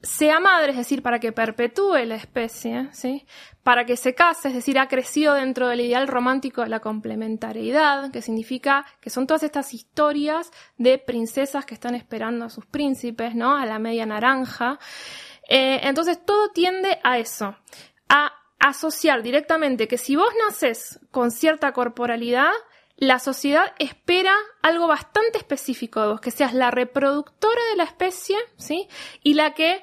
sea 0.00 0.40
madre, 0.40 0.70
es 0.70 0.78
decir, 0.78 1.02
para 1.02 1.20
que 1.20 1.32
perpetúe 1.32 2.06
la 2.06 2.14
especie, 2.14 2.88
¿sí? 2.92 3.26
Para 3.62 3.84
que 3.84 3.98
se 3.98 4.14
case, 4.14 4.48
es 4.48 4.54
decir, 4.54 4.78
ha 4.78 4.88
crecido 4.88 5.34
dentro 5.34 5.68
del 5.68 5.82
ideal 5.82 6.08
romántico 6.08 6.62
de 6.62 6.70
la 6.70 6.80
complementariedad, 6.80 8.10
que 8.10 8.22
significa 8.22 8.86
que 9.02 9.10
son 9.10 9.26
todas 9.26 9.42
estas 9.42 9.74
historias 9.74 10.50
de 10.78 10.96
princesas 10.96 11.66
que 11.66 11.74
están 11.74 11.94
esperando 11.94 12.46
a 12.46 12.48
sus 12.48 12.64
príncipes, 12.64 13.34
¿no? 13.34 13.54
A 13.54 13.66
la 13.66 13.78
media 13.78 14.06
naranja. 14.06 14.78
Eh, 15.46 15.80
entonces 15.82 16.24
todo 16.24 16.48
tiende 16.52 16.98
a 17.04 17.18
eso, 17.18 17.54
a 18.08 18.32
asociar 18.58 19.22
directamente 19.22 19.88
que 19.88 19.98
si 19.98 20.16
vos 20.16 20.32
naces 20.46 21.00
con 21.10 21.30
cierta 21.30 21.72
corporalidad, 21.72 22.52
la 23.00 23.18
sociedad 23.18 23.72
espera 23.78 24.34
algo 24.60 24.86
bastante 24.86 25.38
específico 25.38 26.02
de 26.02 26.08
vos, 26.08 26.20
que 26.20 26.30
seas 26.30 26.52
la 26.52 26.70
reproductora 26.70 27.60
de 27.70 27.76
la 27.76 27.84
especie, 27.84 28.36
¿sí? 28.58 28.88
Y 29.22 29.34
la 29.34 29.54
que 29.54 29.82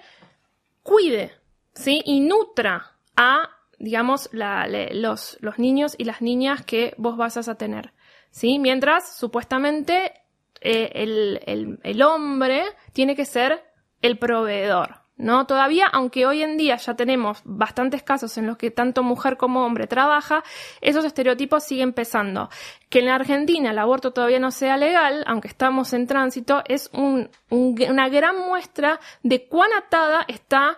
cuide, 0.84 1.34
¿sí? 1.74 2.04
Y 2.06 2.20
nutra 2.20 2.96
a, 3.16 3.50
digamos, 3.80 4.30
los, 4.32 5.38
los 5.42 5.58
niños 5.58 5.96
y 5.98 6.04
las 6.04 6.22
niñas 6.22 6.64
que 6.64 6.94
vos 6.98 7.18
vas 7.18 7.38
a 7.48 7.56
tener, 7.56 7.92
¿sí? 8.30 8.60
Mientras, 8.60 9.18
supuestamente, 9.18 10.14
eh, 10.62 10.92
el, 10.94 11.80
el 11.82 12.02
hombre 12.04 12.66
tiene 12.94 13.16
que 13.16 13.26
ser 13.26 13.66
el 14.04 14.20
proveedor, 14.20 15.02
¿no? 15.18 15.46
Todavía, 15.48 15.88
aunque 15.88 16.26
hoy 16.26 16.44
en 16.44 16.58
día 16.58 16.78
ya 16.78 16.96
tenemos 16.96 17.42
bastantes 17.44 18.04
casos 18.04 18.38
en 18.38 18.48
los 18.48 18.58
que 18.58 18.72
tanto 18.72 19.04
mujer 19.04 19.38
como 19.38 19.66
hombre 19.66 19.88
trabaja, 19.88 20.44
esos 20.82 21.06
estereotipos 21.06 21.64
siguen 21.64 21.94
pesando. 21.94 22.50
Que 22.90 23.00
en 23.00 23.08
la 23.08 23.16
Argentina 23.16 23.72
el 23.72 23.80
aborto 23.80 24.12
todavía 24.12 24.40
no 24.40 24.52
sea 24.52 24.78
legal, 24.78 25.24
aunque 25.28 25.48
estamos 25.48 25.94
en 25.94 26.08
tránsito, 26.08 26.64
es 26.68 26.90
una 26.94 28.10
gran 28.10 28.38
muestra 28.38 29.00
de 29.24 29.46
cuán 29.48 29.74
atada 29.74 30.26
está 30.28 30.78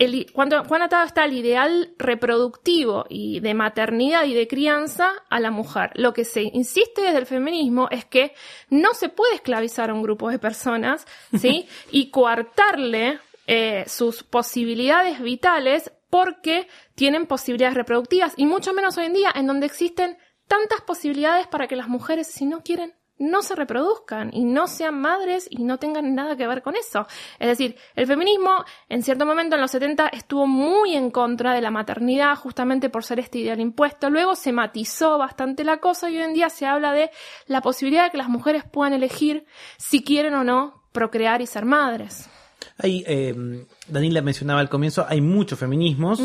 el, 0.00 0.32
cuán 0.32 0.82
atada 0.82 1.04
está 1.04 1.26
el 1.26 1.34
ideal 1.34 1.92
reproductivo 1.98 3.04
y 3.10 3.40
de 3.40 3.52
maternidad 3.52 4.24
y 4.24 4.32
de 4.32 4.48
crianza 4.48 5.12
a 5.28 5.40
la 5.40 5.50
mujer. 5.50 5.90
Lo 5.94 6.14
que 6.14 6.24
se 6.24 6.42
insiste 6.42 7.02
desde 7.02 7.18
el 7.18 7.26
feminismo 7.26 7.86
es 7.90 8.06
que 8.06 8.32
no 8.70 8.94
se 8.94 9.10
puede 9.10 9.34
esclavizar 9.34 9.90
a 9.90 9.94
un 9.94 10.02
grupo 10.02 10.30
de 10.30 10.38
personas, 10.38 11.06
¿sí? 11.38 11.68
y 11.90 12.10
coartarle 12.10 13.18
eh, 13.52 13.82
sus 13.88 14.22
posibilidades 14.22 15.20
vitales 15.20 15.92
porque 16.08 16.68
tienen 16.94 17.26
posibilidades 17.26 17.74
reproductivas 17.74 18.32
y 18.36 18.46
mucho 18.46 18.72
menos 18.72 18.96
hoy 18.96 19.06
en 19.06 19.12
día 19.12 19.32
en 19.34 19.48
donde 19.48 19.66
existen 19.66 20.18
tantas 20.46 20.82
posibilidades 20.82 21.48
para 21.48 21.66
que 21.66 21.74
las 21.74 21.88
mujeres, 21.88 22.28
si 22.28 22.46
no 22.46 22.62
quieren, 22.62 22.94
no 23.18 23.42
se 23.42 23.56
reproduzcan 23.56 24.30
y 24.32 24.44
no 24.44 24.68
sean 24.68 25.00
madres 25.00 25.48
y 25.50 25.64
no 25.64 25.78
tengan 25.78 26.14
nada 26.14 26.36
que 26.36 26.46
ver 26.46 26.62
con 26.62 26.76
eso. 26.76 27.08
Es 27.40 27.48
decir, 27.48 27.74
el 27.96 28.06
feminismo 28.06 28.64
en 28.88 29.02
cierto 29.02 29.26
momento 29.26 29.56
en 29.56 29.62
los 29.62 29.72
70 29.72 30.10
estuvo 30.10 30.46
muy 30.46 30.94
en 30.94 31.10
contra 31.10 31.52
de 31.52 31.60
la 31.60 31.72
maternidad 31.72 32.36
justamente 32.36 32.88
por 32.88 33.02
ser 33.02 33.18
este 33.18 33.40
ideal 33.40 33.58
impuesto. 33.58 34.10
Luego 34.10 34.36
se 34.36 34.52
matizó 34.52 35.18
bastante 35.18 35.64
la 35.64 35.78
cosa 35.78 36.08
y 36.08 36.18
hoy 36.18 36.22
en 36.22 36.34
día 36.34 36.50
se 36.50 36.66
habla 36.66 36.92
de 36.92 37.10
la 37.46 37.62
posibilidad 37.62 38.04
de 38.04 38.10
que 38.10 38.18
las 38.18 38.28
mujeres 38.28 38.62
puedan 38.62 38.92
elegir 38.92 39.44
si 39.76 40.04
quieren 40.04 40.34
o 40.34 40.44
no 40.44 40.84
procrear 40.92 41.42
y 41.42 41.48
ser 41.48 41.64
madres. 41.64 42.30
Hay, 42.78 43.04
eh, 43.06 43.34
Daniela 43.90 44.22
mencionaba 44.22 44.60
al 44.60 44.68
comienzo, 44.68 45.06
hay 45.08 45.20
muchos 45.20 45.58
feminismos, 45.58 46.20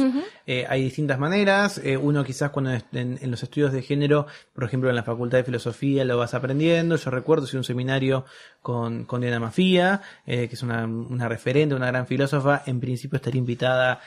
eh, 0.45 0.65
hay 0.67 0.83
distintas 0.83 1.19
maneras. 1.19 1.79
Eh, 1.83 1.97
uno 1.97 2.23
quizás 2.23 2.51
cuando 2.51 2.71
en, 2.91 3.31
los 3.31 3.43
estudios 3.43 3.71
de 3.71 3.81
género, 3.81 4.27
por 4.53 4.63
ejemplo 4.63 4.89
en 4.89 4.95
la 4.95 5.03
Facultad 5.03 5.39
de 5.39 5.43
Filosofía, 5.43 6.05
lo 6.05 6.17
vas 6.17 6.33
aprendiendo. 6.33 6.95
Yo 6.95 7.11
recuerdo 7.11 7.47
si 7.47 7.57
un 7.57 7.63
seminario 7.63 8.25
con, 8.61 9.05
con 9.05 9.21
Diana 9.21 9.39
Mafía, 9.39 10.01
que 10.25 10.49
es 10.51 10.63
una, 10.63 10.85
una, 10.85 11.27
referente, 11.27 11.75
una 11.75 11.87
gran 11.87 12.07
filósofa. 12.07 12.63
En 12.65 12.79
principio 12.79 13.17
estaría 13.17 13.39
invitada 13.39 14.01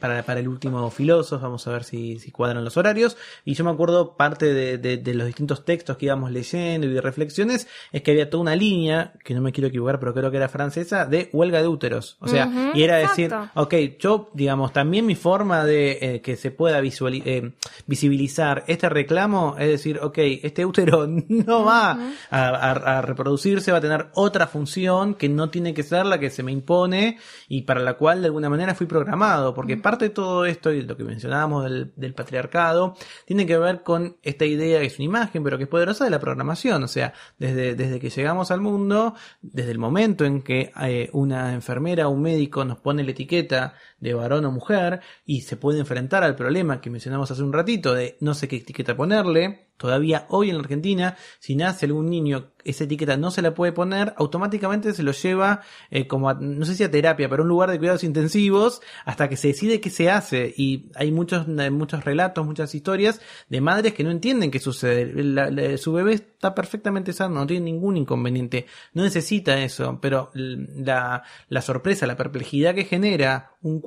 para, 0.00 0.22
para 0.22 0.40
el 0.40 0.48
último 0.48 0.90
filósofo. 0.90 1.42
Vamos 1.42 1.66
a 1.66 1.72
ver 1.72 1.84
si, 1.84 2.18
si 2.18 2.30
cuadran 2.30 2.64
los 2.64 2.76
horarios. 2.76 3.16
Y 3.44 3.54
yo 3.54 3.64
me 3.64 3.70
acuerdo 3.70 4.16
parte 4.16 4.52
de, 4.52 4.78
de, 4.78 5.14
los 5.14 5.26
distintos 5.26 5.64
textos 5.64 5.96
que 5.96 6.06
íbamos 6.06 6.30
leyendo 6.30 6.86
y 6.86 6.92
de 6.92 7.00
reflexiones, 7.00 7.68
es 7.92 8.02
que 8.02 8.10
había 8.10 8.30
toda 8.30 8.42
una 8.42 8.56
línea, 8.56 9.12
que 9.24 9.34
no 9.34 9.40
me 9.40 9.52
quiero 9.52 9.68
equivocar, 9.68 9.98
pero 10.00 10.14
creo 10.14 10.30
que 10.30 10.36
era 10.36 10.48
francesa, 10.48 11.06
de 11.06 11.30
huelga 11.32 11.60
de 11.60 11.68
úteros. 11.68 12.16
O 12.20 12.28
sea, 12.28 12.72
y 12.74 12.82
era 12.82 12.93
decir, 12.98 13.34
ok, 13.54 13.74
yo, 13.98 14.30
digamos, 14.34 14.72
también 14.72 15.06
mi 15.06 15.14
forma 15.14 15.64
de 15.64 15.98
eh, 16.00 16.20
que 16.20 16.36
se 16.36 16.50
pueda 16.50 16.80
eh, 16.80 17.52
visibilizar 17.86 18.64
este 18.66 18.88
reclamo 18.88 19.56
es 19.58 19.68
decir, 19.68 19.98
ok, 20.02 20.18
este 20.42 20.64
útero 20.64 21.06
no 21.28 21.64
va 21.64 21.98
a, 22.30 23.02
reproducirse, 23.02 23.72
va 23.72 23.78
a 23.78 23.80
tener 23.80 24.08
otra 24.14 24.46
función 24.46 25.14
que 25.14 25.28
no 25.28 25.50
tiene 25.50 25.74
que 25.74 25.82
ser 25.82 26.06
la 26.06 26.18
que 26.18 26.30
se 26.30 26.42
me 26.42 26.52
impone 26.52 27.18
y 27.48 27.62
para 27.62 27.80
la 27.80 27.94
cual 27.94 28.20
de 28.20 28.26
alguna 28.26 28.48
manera 28.48 28.74
fui 28.74 28.86
programado, 28.86 29.54
porque 29.54 29.76
parte 29.76 30.06
de 30.06 30.10
todo 30.10 30.44
esto 30.44 30.72
y 30.72 30.82
lo 30.82 30.96
que 30.96 31.04
mencionábamos 31.04 31.64
del, 31.64 32.14
patriarcado 32.14 32.94
tiene 33.24 33.44
que 33.44 33.58
ver 33.58 33.82
con 33.82 34.16
esta 34.22 34.44
idea 34.44 34.78
que 34.80 34.86
es 34.86 34.98
una 34.98 35.04
imagen, 35.04 35.42
pero 35.42 35.56
que 35.56 35.64
es 35.64 35.68
poderosa 35.68 36.04
de 36.04 36.10
la 36.10 36.20
programación, 36.20 36.82
o 36.84 36.88
sea, 36.88 37.12
desde, 37.38 37.74
desde 37.74 37.98
que 37.98 38.10
llegamos 38.10 38.50
al 38.50 38.60
mundo, 38.60 39.14
desde 39.42 39.72
el 39.72 39.78
momento 39.78 40.24
en 40.24 40.42
que 40.42 40.70
eh, 40.80 41.10
una 41.12 41.54
enfermera 41.54 42.06
o 42.08 42.10
un 42.10 42.22
médico 42.22 42.64
nos 42.64 42.78
pone 42.84 43.02
la 43.04 43.10
etiqueta 43.12 43.74
de 44.04 44.12
varón 44.12 44.44
o 44.44 44.52
mujer 44.52 45.00
y 45.24 45.40
se 45.40 45.56
puede 45.56 45.80
enfrentar 45.80 46.22
al 46.22 46.36
problema 46.36 46.82
que 46.82 46.90
mencionamos 46.90 47.30
hace 47.30 47.42
un 47.42 47.54
ratito 47.54 47.94
de 47.94 48.18
no 48.20 48.34
sé 48.34 48.48
qué 48.48 48.56
etiqueta 48.56 48.94
ponerle. 48.94 49.68
Todavía 49.78 50.26
hoy 50.28 50.50
en 50.50 50.56
la 50.56 50.62
Argentina, 50.62 51.16
si 51.40 51.56
nace 51.56 51.86
algún 51.86 52.08
niño, 52.08 52.52
esa 52.64 52.84
etiqueta 52.84 53.16
no 53.16 53.32
se 53.32 53.42
la 53.42 53.54
puede 53.54 53.72
poner, 53.72 54.14
automáticamente 54.16 54.92
se 54.92 55.02
lo 55.02 55.10
lleva 55.10 55.62
eh, 55.90 56.06
como 56.06 56.28
a, 56.28 56.34
no 56.34 56.64
sé 56.64 56.76
si 56.76 56.84
a 56.84 56.90
terapia, 56.90 57.28
pero 57.28 57.42
a 57.42 57.44
un 57.44 57.48
lugar 57.48 57.70
de 57.70 57.78
cuidados 57.78 58.04
intensivos 58.04 58.82
hasta 59.04 59.28
que 59.28 59.36
se 59.36 59.48
decide 59.48 59.80
qué 59.80 59.90
se 59.90 60.10
hace. 60.10 60.54
Y 60.56 60.90
hay 60.94 61.10
muchos, 61.10 61.48
muchos 61.48 62.04
relatos, 62.04 62.46
muchas 62.46 62.72
historias 62.74 63.20
de 63.48 63.60
madres 63.60 63.94
que 63.94 64.04
no 64.04 64.12
entienden 64.12 64.52
qué 64.52 64.60
sucede. 64.60 65.76
su 65.78 65.92
bebé 65.92 66.12
está 66.14 66.54
perfectamente 66.54 67.12
sano, 67.12 67.40
no 67.40 67.46
tiene 67.46 67.64
ningún 67.64 67.96
inconveniente, 67.96 68.66
no 68.92 69.02
necesita 69.02 69.60
eso, 69.60 69.98
pero 70.00 70.30
la, 70.34 71.24
la 71.48 71.62
sorpresa, 71.62 72.06
la 72.06 72.16
perplejidad 72.16 72.74
que 72.74 72.84
genera 72.84 73.54
un 73.60 73.80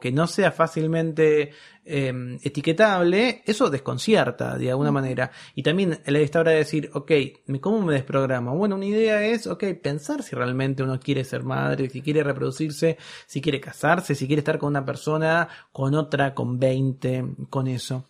que 0.00 0.12
no 0.12 0.26
sea 0.26 0.52
fácilmente 0.52 1.52
em, 1.84 2.38
etiquetable, 2.42 3.42
eso 3.46 3.70
desconcierta 3.70 4.56
de 4.58 4.70
alguna 4.70 4.92
manera. 4.92 5.30
Y 5.54 5.62
también 5.62 6.00
esta 6.04 6.40
hora 6.40 6.52
de 6.52 6.58
decir, 6.58 6.90
ok, 6.92 7.12
¿cómo 7.60 7.82
me 7.82 7.94
desprogramo? 7.94 8.56
Bueno, 8.56 8.76
una 8.76 8.86
idea 8.86 9.24
es, 9.24 9.46
ok, 9.46 9.64
pensar 9.82 10.22
si 10.22 10.36
realmente 10.36 10.82
uno 10.82 10.98
quiere 11.00 11.24
ser 11.24 11.42
madre, 11.44 11.88
si 11.90 12.02
quiere 12.02 12.22
reproducirse, 12.22 12.98
si 13.26 13.40
quiere 13.40 13.60
casarse, 13.60 14.14
si 14.14 14.26
quiere 14.26 14.40
estar 14.40 14.58
con 14.58 14.68
una 14.68 14.84
persona, 14.84 15.48
con 15.72 15.94
otra, 15.94 16.34
con 16.34 16.58
20, 16.58 17.24
con 17.50 17.68
eso. 17.68 18.04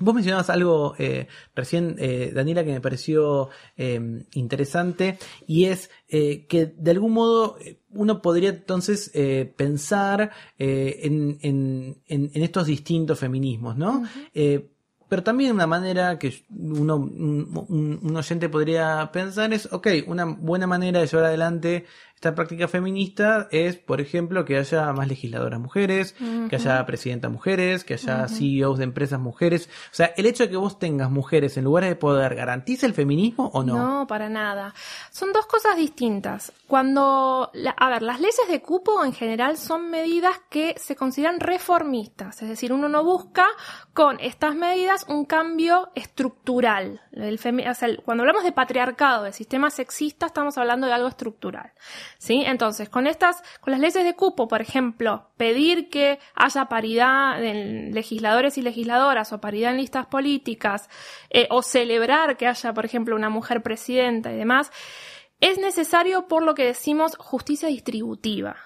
Vos 0.00 0.14
mencionabas 0.14 0.50
algo 0.50 0.94
eh, 0.98 1.28
recién, 1.54 1.96
eh, 1.98 2.32
Daniela, 2.34 2.64
que 2.64 2.72
me 2.72 2.80
pareció 2.80 3.48
em, 3.76 4.24
interesante 4.32 5.18
y 5.46 5.66
es 5.66 5.90
eh, 6.08 6.46
que 6.46 6.66
de 6.66 6.90
algún 6.90 7.12
modo 7.12 7.56
uno 7.90 8.20
podría 8.20 8.50
entonces 8.50 9.10
pensar 9.56 10.30
en, 10.58 11.38
en, 11.40 11.96
en, 12.06 12.42
estos 12.42 12.66
distintos 12.66 13.18
feminismos, 13.18 13.76
¿no? 13.76 14.04
pero 15.08 15.22
también 15.22 15.52
una 15.52 15.66
manera 15.66 16.18
que 16.18 16.44
uno, 16.50 16.96
un, 16.96 17.98
un, 18.02 18.16
oyente 18.16 18.50
podría 18.50 19.10
pensar 19.10 19.52
es, 19.54 19.72
ok, 19.72 19.88
una 20.06 20.26
buena 20.26 20.66
manera 20.66 21.00
de 21.00 21.06
llevar 21.06 21.24
adelante 21.24 21.86
esta 22.18 22.34
práctica 22.34 22.66
feminista 22.66 23.46
es, 23.52 23.76
por 23.76 24.00
ejemplo, 24.00 24.44
que 24.44 24.56
haya 24.56 24.92
más 24.92 25.06
legisladoras 25.06 25.60
mujeres, 25.60 26.16
que 26.50 26.56
haya 26.56 26.84
presidentas 26.84 27.30
mujeres, 27.30 27.84
que 27.84 27.94
haya 27.94 28.26
CEOs 28.26 28.78
de 28.78 28.82
empresas 28.82 29.20
mujeres. 29.20 29.70
O 29.92 29.94
sea, 29.94 30.06
el 30.16 30.26
hecho 30.26 30.42
de 30.42 30.50
que 30.50 30.56
vos 30.56 30.80
tengas 30.80 31.12
mujeres 31.12 31.56
en 31.56 31.62
lugares 31.62 31.90
de 31.90 31.94
poder, 31.94 32.34
¿garantiza 32.34 32.86
el 32.86 32.94
feminismo 32.94 33.52
o 33.54 33.62
no? 33.62 33.76
No, 33.76 34.06
para 34.08 34.28
nada. 34.28 34.74
Son 35.12 35.32
dos 35.32 35.46
cosas 35.46 35.76
distintas. 35.76 36.52
Cuando, 36.66 37.52
a 37.76 37.88
ver, 37.88 38.02
las 38.02 38.18
leyes 38.18 38.48
de 38.48 38.62
cupo 38.62 39.04
en 39.04 39.12
general 39.12 39.56
son 39.56 39.88
medidas 39.88 40.40
que 40.50 40.74
se 40.76 40.96
consideran 40.96 41.38
reformistas, 41.38 42.42
es 42.42 42.48
decir, 42.48 42.72
uno 42.72 42.88
no 42.88 43.04
busca 43.04 43.46
con 43.94 44.18
estas 44.18 44.56
medidas 44.56 45.06
un 45.08 45.24
cambio 45.24 45.90
estructural. 45.94 47.00
El 47.12 47.38
cuando 48.04 48.22
hablamos 48.22 48.42
de 48.42 48.50
patriarcado, 48.50 49.22
de 49.22 49.32
sistema 49.32 49.70
sexista, 49.70 50.26
estamos 50.26 50.58
hablando 50.58 50.88
de 50.88 50.92
algo 50.92 51.06
estructural. 51.06 51.72
¿Sí? 52.18 52.42
Entonces, 52.44 52.88
con 52.88 53.06
estas, 53.06 53.42
con 53.60 53.70
las 53.70 53.80
leyes 53.80 54.04
de 54.04 54.14
cupo, 54.14 54.48
por 54.48 54.60
ejemplo, 54.60 55.30
pedir 55.36 55.88
que 55.88 56.18
haya 56.34 56.66
paridad 56.66 57.42
en 57.42 57.94
legisladores 57.94 58.58
y 58.58 58.62
legisladoras 58.62 59.32
o 59.32 59.40
paridad 59.40 59.70
en 59.70 59.78
listas 59.78 60.06
políticas, 60.06 60.90
eh, 61.30 61.46
o 61.50 61.62
celebrar 61.62 62.36
que 62.36 62.46
haya, 62.46 62.74
por 62.74 62.84
ejemplo, 62.84 63.16
una 63.16 63.30
mujer 63.30 63.62
presidenta 63.62 64.32
y 64.32 64.36
demás, 64.36 64.70
es 65.40 65.56
necesario 65.58 66.26
por 66.26 66.42
lo 66.42 66.56
que 66.56 66.64
decimos 66.64 67.16
justicia 67.16 67.68
distributiva, 67.68 68.56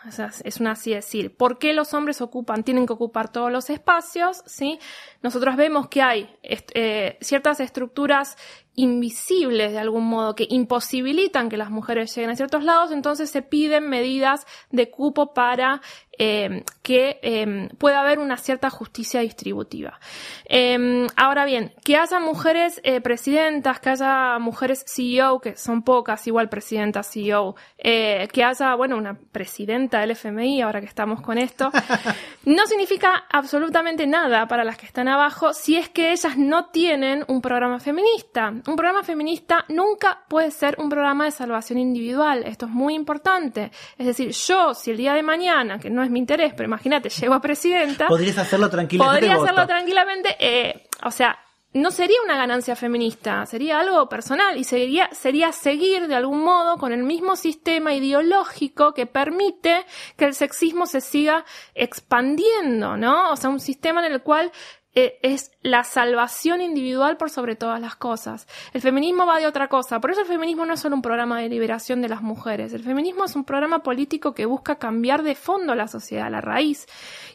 es 0.43 0.59
una 0.59 0.71
así 0.71 0.95
decir. 0.95 1.37
¿Por 1.37 1.59
qué 1.59 1.75
los 1.75 1.93
hombres 1.93 2.23
ocupan, 2.23 2.65
tienen 2.65 2.87
que 2.87 2.95
ocupar 2.95 3.31
todos 3.31 3.53
los 3.53 3.69
espacios? 3.69 4.43
¿sí? 4.47 4.79
Nosotros 5.21 5.57
vemos 5.57 5.89
que 5.89 6.01
hay 6.01 6.35
eh, 6.43 7.19
ciertas 7.21 7.61
estructuras 7.61 8.39
invisibles 8.75 9.73
de 9.73 9.79
algún 9.79 10.05
modo 10.05 10.35
que 10.35 10.47
imposibilitan 10.49 11.49
que 11.49 11.57
las 11.57 11.71
mujeres 11.71 12.15
lleguen 12.15 12.31
a 12.31 12.37
ciertos 12.37 12.65
lados, 12.65 12.91
entonces 12.93 13.31
se 13.31 13.43
piden 13.43 13.89
medidas 13.89 14.47
de 14.71 14.91
cupo 14.91 15.35
para 15.35 15.81
eh, 16.19 16.63
que 16.83 17.19
eh, 17.23 17.69
pueda 17.79 18.01
haber 18.01 18.19
una 18.19 18.37
cierta 18.37 18.69
justicia 18.69 19.21
distributiva. 19.21 19.99
Eh, 20.45 21.07
ahora 21.17 21.47
bien, 21.47 21.73
que 21.85 21.97
haya 21.97 22.21
mujeres 22.21 22.83
presidentas, 23.03 23.81
que 23.81 23.91
haya 23.91 24.39
mujeres 24.39 24.85
CEO, 24.87 25.41
que 25.41 25.57
son 25.57 25.83
pocas, 25.83 26.27
igual 26.27 26.49
presidentas 26.49 27.11
CEO, 27.11 27.57
que 27.79 28.45
haya, 28.45 28.75
bueno, 28.75 28.97
una 28.99 29.19
presidenta 29.33 30.01
del 30.01 30.11
FMI, 30.13 30.61
ahora 30.63 30.81
que 30.81 30.87
estamos 30.87 31.23
con 31.23 31.39
esto, 31.39 31.71
no 32.45 32.67
significa 32.67 33.25
absolutamente 33.31 34.07
nada 34.07 34.47
para 34.47 34.65
las 34.65 34.77
que 34.77 34.87
están 34.87 35.09
abajo 35.09 35.55
si 35.55 35.77
es 35.77 35.89
que 35.89 36.13
ellas 36.13 36.37
no 36.37 36.67
tienen 36.67 37.25
un 37.29 37.41
programa 37.41 37.81
feminista. 37.81 38.53
Un 38.67 38.77
programa 38.77 39.03
feminista 39.03 39.65
nunca 39.69 40.25
puede 40.29 40.51
ser 40.51 40.77
un 40.79 40.89
programa 40.89 41.25
de 41.25 41.31
salvación 41.31 41.79
individual. 41.79 42.45
Esto 42.47 42.67
es 42.67 42.73
muy 42.73 42.95
importante. 42.95 43.71
Es 43.99 44.07
decir, 44.07 44.31
yo, 44.31 44.75
si 44.75 44.91
el 44.93 44.97
día 44.97 45.15
de 45.15 45.23
mañana, 45.23 45.79
que 45.79 45.91
no 45.91 46.03
es 46.03 46.11
mi 46.11 46.19
interés, 46.19 46.53
pero 46.55 46.69
imagínate, 46.69 47.09
llego 47.09 47.35
a 47.35 47.41
presidenta. 47.41 48.07
Podrías 48.09 48.39
hacerlo 48.39 48.71
tranquilamente. 48.71 49.21
Podría 49.21 49.43
hacerlo 49.43 49.67
tranquilamente. 49.67 50.37
Eh, 50.39 50.89
o 51.05 51.11
sea, 51.11 51.39
no 51.75 51.91
sería 51.91 52.19
una 52.23 52.37
ganancia 52.37 52.77
feminista, 52.77 53.47
sería 53.47 53.81
algo 53.81 54.07
personal 54.09 54.59
y 54.59 54.65
sería, 54.65 55.09
sería 55.13 55.53
seguir 55.53 56.07
de 56.07 56.15
algún 56.15 56.45
modo 56.45 56.77
con 56.77 56.93
el 56.93 57.03
mismo 57.03 57.35
sistema 57.35 57.95
ideológico 57.95 58.93
que 58.93 59.07
permite 59.07 59.87
que 60.17 60.27
el 60.27 60.35
sexismo 60.35 60.85
se 60.87 61.01
siga 61.01 61.47
expandiendo, 61.75 62.99
¿no? 62.99 63.33
O 63.33 63.37
sea, 63.37 63.49
un 63.49 63.61
sistema 63.61 64.05
en 64.07 64.13
el 64.13 64.23
cual 64.23 64.53
eh, 64.95 65.19
es 65.23 65.53
la 65.63 65.85
salvación 65.85 66.61
individual 66.61 67.17
por 67.17 67.31
sobre 67.31 67.57
todas 67.57 67.81
las 67.81 67.97
cosas. 67.97 68.47
El 68.73 68.83
feminismo 68.83 69.27
va 69.27 69.39
de 69.39 69.47
otra 69.47 69.69
cosa. 69.69 70.01
Por 70.01 70.11
eso 70.11 70.21
el 70.21 70.27
feminismo 70.27 70.67
no 70.67 70.75
es 70.75 70.81
solo 70.81 70.97
un 70.97 71.03
programa 71.03 71.41
de 71.41 71.49
liberación 71.49 72.03
de 72.03 72.09
las 72.09 72.23
mujeres. 72.23 72.73
El 72.73 72.83
feminismo 72.83 73.25
es 73.25 73.35
un 73.35 73.45
programa 73.45 73.83
político 73.83 74.35
que 74.35 74.47
busca 74.47 74.77
cambiar 74.77 75.23
de 75.23 75.35
fondo 75.35 75.75
la 75.75 75.89
sociedad, 75.89 76.31
la 76.31 76.41
raíz. 76.41 76.87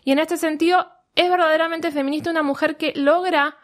Y 0.04 0.12
en 0.12 0.20
este 0.20 0.38
sentido, 0.38 0.88
es 1.18 1.30
verdaderamente 1.30 1.92
feminista 1.92 2.30
una 2.30 2.44
mujer 2.44 2.78
que 2.78 2.94
logra 2.96 3.58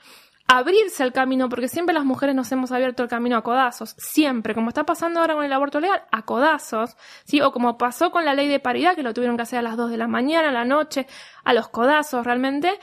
abrirse 0.47 1.03
el 1.03 1.13
camino, 1.13 1.47
porque 1.49 1.67
siempre 1.67 1.93
las 1.93 2.03
mujeres 2.03 2.35
nos 2.35 2.51
hemos 2.51 2.71
abierto 2.71 3.03
el 3.03 3.09
camino 3.09 3.37
a 3.37 3.43
codazos, 3.43 3.95
siempre, 3.97 4.53
como 4.53 4.69
está 4.69 4.85
pasando 4.85 5.19
ahora 5.19 5.35
con 5.35 5.45
el 5.45 5.53
aborto 5.53 5.79
legal, 5.79 6.03
a 6.11 6.23
codazos, 6.23 6.97
¿sí? 7.23 7.41
O 7.41 7.51
como 7.51 7.77
pasó 7.77 8.11
con 8.11 8.25
la 8.25 8.33
ley 8.33 8.47
de 8.47 8.59
paridad, 8.59 8.95
que 8.95 9.03
lo 9.03 9.13
tuvieron 9.13 9.37
que 9.37 9.43
hacer 9.43 9.59
a 9.59 9.61
las 9.61 9.77
2 9.77 9.91
de 9.91 9.97
la 9.97 10.07
mañana, 10.07 10.49
a 10.49 10.51
la 10.51 10.65
noche, 10.65 11.07
a 11.43 11.53
los 11.53 11.69
codazos 11.69 12.25
realmente, 12.25 12.79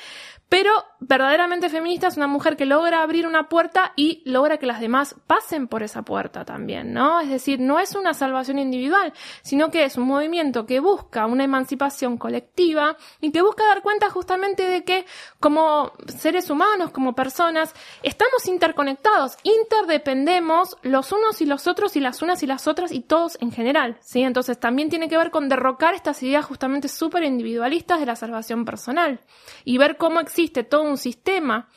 pero 0.50 0.84
verdaderamente 0.98 1.68
feminista 1.68 2.08
es 2.08 2.16
una 2.16 2.26
mujer 2.26 2.56
que 2.56 2.66
logra 2.66 3.02
abrir 3.02 3.24
una 3.24 3.48
puerta 3.48 3.92
y 3.94 4.20
logra 4.26 4.58
que 4.58 4.66
las 4.66 4.80
demás 4.80 5.14
pasen 5.28 5.68
por 5.68 5.84
esa 5.84 6.02
puerta 6.02 6.44
también, 6.44 6.92
¿no? 6.92 7.20
Es 7.20 7.30
decir, 7.30 7.60
no 7.60 7.78
es 7.78 7.94
una 7.94 8.14
salvación 8.14 8.58
individual, 8.58 9.12
sino 9.42 9.70
que 9.70 9.84
es 9.84 9.96
un 9.96 10.08
movimiento 10.08 10.66
que 10.66 10.80
busca 10.80 11.26
una 11.26 11.44
emancipación 11.44 12.18
colectiva 12.18 12.96
y 13.20 13.30
que 13.30 13.42
busca 13.42 13.64
dar 13.64 13.80
cuenta 13.80 14.10
justamente 14.10 14.64
de 14.64 14.82
que 14.82 15.06
como 15.38 15.92
seres 16.08 16.50
humanos, 16.50 16.90
como 16.90 17.14
personas, 17.14 17.72
estamos 18.02 18.48
interconectados, 18.48 19.36
interdependemos 19.44 20.78
los 20.82 21.12
unos 21.12 21.40
y 21.42 21.46
los 21.46 21.68
otros 21.68 21.94
y 21.94 22.00
las 22.00 22.22
unas 22.22 22.42
y 22.42 22.48
las 22.48 22.66
otras 22.66 22.90
y 22.90 23.02
todos 23.02 23.38
en 23.40 23.52
general, 23.52 23.98
¿sí? 24.00 24.22
Entonces 24.22 24.58
también 24.58 24.90
tiene 24.90 25.08
que 25.08 25.16
ver 25.16 25.30
con 25.30 25.48
derrocar 25.48 25.94
estas 25.94 26.20
ideas 26.24 26.44
justamente 26.44 26.88
súper 26.88 27.22
individualistas 27.22 28.00
de 28.00 28.06
la 28.06 28.16
salvación 28.16 28.64
personal 28.64 29.20
y 29.64 29.78
ver 29.78 29.96
cómo 29.96 30.18
existe 30.18 30.39
todo 30.48 30.82
un 30.82 30.98
sistema 30.98 31.68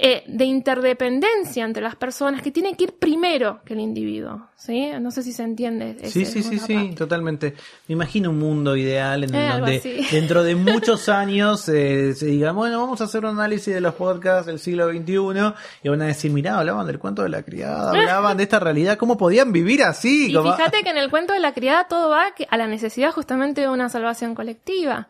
eh, 0.00 0.22
de 0.28 0.44
interdependencia 0.44 1.64
entre 1.64 1.82
las 1.82 1.96
personas 1.96 2.40
que 2.40 2.52
tiene 2.52 2.74
que 2.76 2.84
ir 2.84 2.92
primero 2.92 3.60
que 3.64 3.74
el 3.74 3.80
individuo. 3.80 4.48
¿sí? 4.54 4.90
No 5.00 5.10
sé 5.10 5.24
si 5.24 5.32
se 5.32 5.42
entiende. 5.42 5.96
sí, 6.04 6.24
sí, 6.24 6.42
sí, 6.42 6.60
sí, 6.60 6.94
totalmente. 6.96 7.54
Me 7.88 7.94
imagino 7.94 8.30
un 8.30 8.38
mundo 8.38 8.76
ideal 8.76 9.24
en 9.24 9.34
el 9.34 9.50
donde 9.50 10.06
dentro 10.12 10.44
de 10.44 10.54
muchos 10.54 11.08
años 11.08 11.68
eh, 11.68 12.14
se 12.14 12.26
diga, 12.26 12.52
bueno, 12.52 12.80
vamos 12.80 13.00
a 13.00 13.04
hacer 13.04 13.24
un 13.24 13.30
análisis 13.30 13.74
de 13.74 13.80
los 13.80 13.94
podcasts 13.94 14.46
del 14.46 14.60
siglo 14.60 14.88
XXI 14.88 15.54
y 15.82 15.88
van 15.88 16.02
a 16.02 16.06
decir, 16.06 16.30
mirá, 16.30 16.58
hablaban 16.58 16.86
del 16.86 17.00
cuento 17.00 17.22
de 17.22 17.30
la 17.30 17.42
criada, 17.42 17.90
hablaban 17.90 18.36
de 18.36 18.42
esta 18.44 18.60
realidad, 18.60 18.98
¿cómo 18.98 19.16
podían 19.16 19.52
vivir 19.52 19.82
así? 19.82 20.26
Y 20.26 20.36
fíjate 20.36 20.82
que 20.84 20.90
en 20.90 20.98
el 20.98 21.10
cuento 21.10 21.32
de 21.32 21.40
la 21.40 21.54
criada 21.54 21.88
todo 21.88 22.10
va 22.10 22.26
a 22.48 22.56
la 22.56 22.66
necesidad 22.66 23.12
justamente 23.12 23.62
de 23.62 23.68
una 23.68 23.88
salvación 23.88 24.34
colectiva 24.34 25.08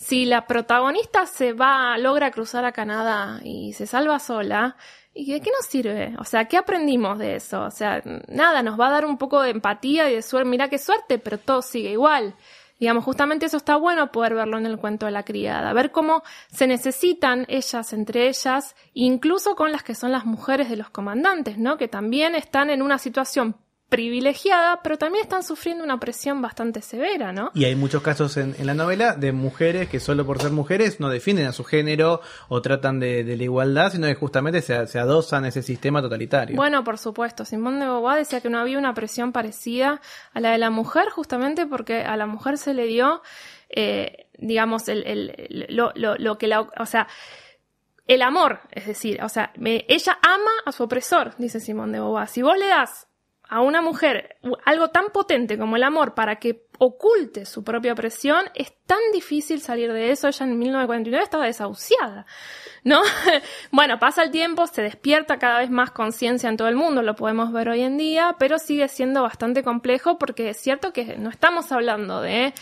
si 0.00 0.24
la 0.24 0.46
protagonista 0.46 1.26
se 1.26 1.52
va, 1.52 1.98
logra 1.98 2.30
cruzar 2.30 2.64
a 2.64 2.72
Canadá 2.72 3.38
y 3.44 3.74
se 3.74 3.86
salva 3.86 4.18
sola, 4.18 4.76
¿y 5.12 5.30
de 5.30 5.42
qué 5.42 5.50
nos 5.50 5.66
sirve? 5.66 6.14
O 6.18 6.24
sea, 6.24 6.46
¿qué 6.46 6.56
aprendimos 6.56 7.18
de 7.18 7.36
eso? 7.36 7.64
O 7.64 7.70
sea, 7.70 8.02
nada, 8.26 8.62
nos 8.62 8.80
va 8.80 8.88
a 8.88 8.92
dar 8.92 9.04
un 9.04 9.18
poco 9.18 9.42
de 9.42 9.50
empatía 9.50 10.10
y 10.10 10.14
de 10.14 10.22
suerte, 10.22 10.48
mira 10.48 10.70
qué 10.70 10.78
suerte, 10.78 11.18
pero 11.18 11.36
todo 11.36 11.60
sigue 11.60 11.90
igual. 11.90 12.34
Digamos, 12.78 13.04
justamente 13.04 13.44
eso 13.44 13.58
está 13.58 13.76
bueno 13.76 14.10
poder 14.10 14.34
verlo 14.34 14.56
en 14.56 14.64
el 14.64 14.78
cuento 14.78 15.04
de 15.04 15.12
la 15.12 15.22
criada, 15.22 15.74
ver 15.74 15.92
cómo 15.92 16.22
se 16.50 16.66
necesitan 16.66 17.44
ellas 17.48 17.92
entre 17.92 18.28
ellas, 18.28 18.74
incluso 18.94 19.54
con 19.54 19.70
las 19.70 19.82
que 19.82 19.94
son 19.94 20.12
las 20.12 20.24
mujeres 20.24 20.70
de 20.70 20.76
los 20.76 20.88
comandantes, 20.88 21.58
¿no? 21.58 21.76
Que 21.76 21.88
también 21.88 22.34
están 22.34 22.70
en 22.70 22.80
una 22.80 22.96
situación 22.96 23.54
privilegiada, 23.90 24.80
pero 24.82 24.96
también 24.96 25.24
están 25.24 25.42
sufriendo 25.42 25.82
una 25.82 25.98
presión 25.98 26.40
bastante 26.40 26.80
severa, 26.80 27.32
¿no? 27.32 27.50
Y 27.54 27.64
hay 27.64 27.74
muchos 27.74 28.02
casos 28.02 28.36
en, 28.36 28.54
la 28.64 28.72
novela 28.72 29.16
de 29.16 29.32
mujeres 29.32 29.88
que 29.88 29.98
solo 29.98 30.24
por 30.24 30.40
ser 30.40 30.52
mujeres 30.52 31.00
no 31.00 31.10
defienden 31.10 31.46
a 31.46 31.52
su 31.52 31.64
género 31.64 32.20
o 32.48 32.62
tratan 32.62 33.00
de, 33.00 33.24
la 33.24 33.42
igualdad, 33.42 33.90
sino 33.90 34.06
que 34.06 34.14
justamente 34.14 34.62
se, 34.62 34.86
se, 34.86 34.98
adosan 35.00 35.44
a 35.44 35.48
ese 35.48 35.62
sistema 35.62 36.00
totalitario. 36.00 36.56
Bueno, 36.56 36.84
por 36.84 36.98
supuesto. 36.98 37.44
Simón 37.44 37.80
de 37.80 37.86
Beauvoir 37.86 38.18
decía 38.18 38.40
que 38.40 38.48
no 38.48 38.60
había 38.60 38.78
una 38.78 38.94
presión 38.94 39.32
parecida 39.32 40.00
a 40.32 40.40
la 40.40 40.52
de 40.52 40.58
la 40.58 40.70
mujer, 40.70 41.10
justamente 41.10 41.66
porque 41.66 42.02
a 42.02 42.16
la 42.16 42.26
mujer 42.26 42.58
se 42.58 42.74
le 42.74 42.86
dio, 42.86 43.22
eh, 43.70 44.28
digamos, 44.38 44.88
el, 44.88 45.66
lo, 45.68 45.92
lo, 45.96 46.38
que 46.38 46.46
la... 46.46 46.60
O 46.60 46.86
sea, 46.86 47.08
el 48.06 48.22
amor, 48.22 48.60
es 48.70 48.86
decir, 48.86 49.20
o 49.22 49.28
sea, 49.28 49.52
ella 49.56 50.18
ama 50.22 50.50
a 50.64 50.70
su 50.70 50.84
opresor, 50.84 51.34
dice 51.38 51.58
Simón 51.58 51.90
de 51.90 51.98
Beauvoir. 51.98 52.28
Si 52.28 52.42
vos 52.42 52.56
le 52.56 52.66
das 52.66 53.08
a 53.50 53.60
una 53.62 53.82
mujer 53.82 54.36
algo 54.64 54.90
tan 54.90 55.06
potente 55.12 55.58
como 55.58 55.74
el 55.74 55.82
amor 55.82 56.14
para 56.14 56.36
que 56.36 56.66
oculte 56.78 57.44
su 57.44 57.64
propia 57.64 57.92
opresión, 57.92 58.44
es 58.54 58.72
tan 58.86 59.00
difícil 59.12 59.60
salir 59.60 59.92
de 59.92 60.12
eso. 60.12 60.28
Ella 60.28 60.46
en 60.46 60.56
1949 60.56 61.24
estaba 61.24 61.46
desahuciada, 61.46 62.26
¿no? 62.84 63.02
bueno, 63.72 63.98
pasa 63.98 64.22
el 64.22 64.30
tiempo, 64.30 64.68
se 64.68 64.82
despierta 64.82 65.38
cada 65.38 65.58
vez 65.58 65.68
más 65.68 65.90
conciencia 65.90 66.48
en 66.48 66.56
todo 66.56 66.68
el 66.68 66.76
mundo, 66.76 67.02
lo 67.02 67.16
podemos 67.16 67.52
ver 67.52 67.68
hoy 67.68 67.80
en 67.80 67.98
día, 67.98 68.36
pero 68.38 68.58
sigue 68.58 68.86
siendo 68.86 69.22
bastante 69.22 69.64
complejo 69.64 70.16
porque 70.16 70.48
es 70.48 70.56
cierto 70.58 70.92
que 70.92 71.16
no 71.16 71.28
estamos 71.28 71.72
hablando 71.72 72.22
de 72.22 72.54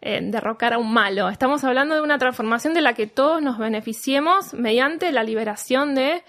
eh, 0.00 0.20
derrocar 0.22 0.74
a 0.74 0.78
un 0.78 0.92
malo, 0.92 1.28
estamos 1.28 1.62
hablando 1.62 1.94
de 1.94 2.00
una 2.00 2.18
transformación 2.18 2.74
de 2.74 2.80
la 2.80 2.94
que 2.94 3.06
todos 3.06 3.40
nos 3.40 3.58
beneficiemos 3.58 4.54
mediante 4.54 5.12
la 5.12 5.22
liberación 5.22 5.94
de 5.94 6.24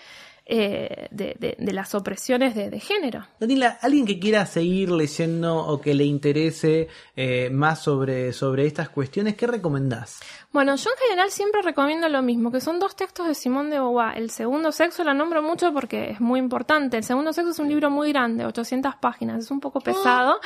eh, 0.45 1.07
de, 1.11 1.55
las 1.71 1.95
opresiones 1.95 2.53
de, 2.53 2.79
género. 2.79 3.25
Daniela, 3.39 3.77
alguien 3.81 4.05
que 4.05 4.19
quiera 4.19 4.45
seguir 4.45 4.91
leyendo 4.91 5.55
o 5.55 5.79
que 5.79 5.93
le 5.93 6.03
interese 6.03 6.89
eh, 7.15 7.49
más 7.49 7.81
sobre, 7.81 8.33
sobre 8.33 8.65
estas 8.65 8.89
cuestiones, 8.89 9.35
¿qué 9.35 9.47
recomendás? 9.47 10.19
Bueno, 10.51 10.75
yo 10.75 10.89
en 10.89 10.97
general 11.07 11.31
siempre 11.31 11.61
recomiendo 11.61 12.09
lo 12.09 12.21
mismo, 12.21 12.51
que 12.51 12.59
son 12.59 12.77
dos 12.77 12.95
textos 12.95 13.27
de 13.27 13.35
Simón 13.35 13.69
de 13.69 13.79
Beauvoir. 13.79 14.17
El 14.17 14.29
segundo 14.31 14.73
sexo 14.73 15.05
la 15.05 15.13
nombro 15.13 15.41
mucho 15.41 15.73
porque 15.73 16.11
es 16.11 16.19
muy 16.19 16.39
importante. 16.39 16.97
El 16.97 17.03
segundo 17.05 17.31
sexo 17.31 17.51
es 17.51 17.59
un 17.59 17.69
libro 17.69 17.89
muy 17.89 18.09
grande, 18.11 18.45
800 18.45 18.95
páginas, 18.97 19.45
es 19.45 19.51
un 19.51 19.61
poco 19.61 19.79
pesado, 19.79 20.39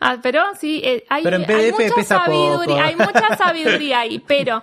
ah, 0.00 0.18
pero 0.22 0.42
sí, 0.58 0.80
eh, 0.84 1.04
hay, 1.08 1.24
mucha 1.24 2.04
sabiduría, 2.04 2.84
hay 2.84 2.96
mucha 2.96 3.36
sabiduría 3.36 4.00
ahí, 4.00 4.20
pero 4.20 4.62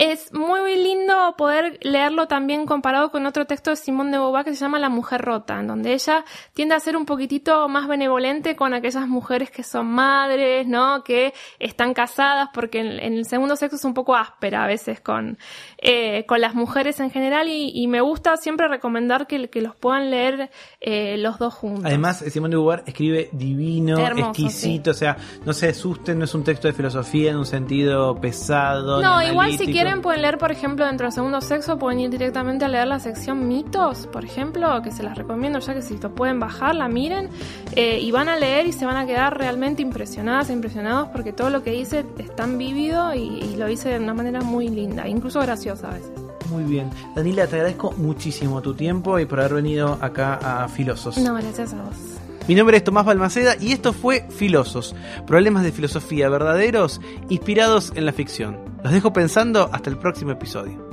es 0.00 0.32
muy, 0.32 0.76
lindo 0.76 1.34
poder 1.36 1.78
leerlo 1.82 2.26
también 2.26 2.64
comparado 2.64 3.10
con 3.10 3.26
otro 3.26 3.44
texto 3.44 3.68
de 3.68 3.76
Simón 3.76 4.10
de 4.10 4.16
Beauvoir 4.16 4.46
que 4.46 4.54
se 4.54 4.60
llama 4.60 4.78
La 4.78 4.88
mujer 4.88 5.20
rota, 5.20 5.60
en 5.60 5.66
donde 5.66 5.92
ella 5.92 6.24
tiende 6.54 6.74
a 6.74 6.80
ser 6.80 6.96
un 6.96 7.04
poquitito 7.04 7.68
más 7.68 7.86
benevolente 7.86 8.56
con 8.56 8.72
aquellas 8.72 9.06
mujeres 9.06 9.50
que 9.50 9.62
son 9.62 9.88
madres, 9.88 10.66
¿no? 10.66 11.04
Que 11.04 11.34
están 11.58 11.92
casadas, 11.92 12.48
porque 12.54 12.80
en, 12.80 13.12
el 13.12 13.26
segundo 13.26 13.56
sexo 13.56 13.76
es 13.76 13.84
un 13.84 13.92
poco 13.92 14.16
áspera 14.16 14.64
a 14.64 14.66
veces 14.66 15.02
con, 15.02 15.36
eh, 15.76 16.24
con 16.24 16.40
las 16.40 16.54
mujeres 16.54 16.98
en 17.00 17.10
general 17.10 17.48
y, 17.48 17.86
me 17.90 18.00
gusta 18.00 18.36
siempre 18.36 18.68
recomendar 18.68 19.26
que, 19.26 19.50
que 19.50 19.60
los 19.60 19.74
puedan 19.74 20.10
leer 20.10 20.50
eh, 20.80 21.18
los 21.18 21.38
dos 21.38 21.52
juntos. 21.52 21.84
Además, 21.84 22.24
Simón 22.28 22.50
de 22.50 22.56
Beauvoir 22.56 22.84
escribe 22.86 23.28
divino, 23.32 23.98
exquisito, 23.98 24.92
o 24.92 24.94
sea, 24.94 25.18
no 25.44 25.52
se 25.52 25.68
asusten, 25.68 26.18
no 26.18 26.24
es 26.24 26.34
un 26.34 26.44
texto 26.44 26.68
de 26.68 26.72
filosofía 26.72 27.32
en 27.32 27.36
un 27.36 27.46
sentido 27.46 28.18
pesado. 28.18 29.02
No, 29.02 29.20
igual 29.22 29.58
si 29.58 29.66
quieren 29.66 29.89
pueden 29.98 30.22
leer, 30.22 30.38
por 30.38 30.52
ejemplo, 30.52 30.86
dentro 30.86 31.06
del 31.06 31.12
segundo 31.12 31.40
sexo, 31.40 31.78
pueden 31.78 32.00
ir 32.00 32.10
directamente 32.10 32.64
a 32.64 32.68
leer 32.68 32.86
la 32.86 33.00
sección 33.00 33.48
mitos, 33.48 34.06
por 34.06 34.24
ejemplo, 34.24 34.80
que 34.82 34.92
se 34.92 35.02
las 35.02 35.18
recomiendo 35.18 35.58
ya 35.58 35.74
que 35.74 35.82
si 35.82 35.98
lo 35.98 36.14
pueden 36.14 36.38
bajar, 36.38 36.74
la 36.76 36.88
miren 36.88 37.28
eh, 37.74 37.98
y 38.00 38.10
van 38.12 38.28
a 38.28 38.36
leer 38.36 38.66
y 38.66 38.72
se 38.72 38.86
van 38.86 38.96
a 38.96 39.06
quedar 39.06 39.36
realmente 39.36 39.82
impresionadas 39.82 40.50
e 40.50 40.52
impresionados 40.52 41.08
porque 41.08 41.32
todo 41.32 41.50
lo 41.50 41.62
que 41.62 41.72
dice 41.72 42.04
es 42.18 42.34
tan 42.36 42.56
vívido 42.56 43.14
y, 43.14 43.56
lo 43.56 43.66
dice 43.66 43.90
de 43.90 43.98
una 43.98 44.14
manera 44.14 44.40
muy 44.40 44.68
linda, 44.68 45.06
incluso 45.08 45.40
graciosa 45.40 45.88
a 45.88 45.94
veces. 45.94 46.12
Muy 46.50 46.64
bien. 46.64 46.90
Danila, 47.14 47.46
te 47.46 47.56
agradezco 47.56 47.92
muchísimo 47.96 48.62
tu 48.62 48.74
tiempo 48.74 49.18
y 49.18 49.26
por 49.26 49.40
haber 49.40 49.54
venido 49.54 49.98
acá 50.00 50.38
a 50.42 50.68
Filosos. 50.68 51.18
No, 51.18 51.34
gracias 51.34 51.74
a 51.74 51.82
vos. 51.82 52.19
Mi 52.50 52.56
nombre 52.56 52.76
es 52.76 52.82
Tomás 52.82 53.06
Balmaceda 53.06 53.54
y 53.60 53.70
esto 53.70 53.92
fue 53.92 54.26
Filosos, 54.28 54.96
problemas 55.24 55.62
de 55.62 55.70
filosofía 55.70 56.28
verdaderos 56.28 57.00
inspirados 57.28 57.92
en 57.94 58.04
la 58.04 58.12
ficción. 58.12 58.58
Los 58.82 58.92
dejo 58.92 59.12
pensando 59.12 59.70
hasta 59.72 59.88
el 59.88 59.96
próximo 59.96 60.32
episodio. 60.32 60.84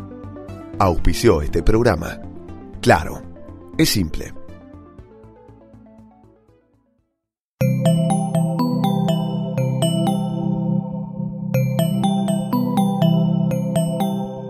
Auspició 0.78 1.42
este 1.42 1.64
programa. 1.64 2.20
Claro, 2.80 3.24
es 3.76 3.90
simple. 3.90 4.36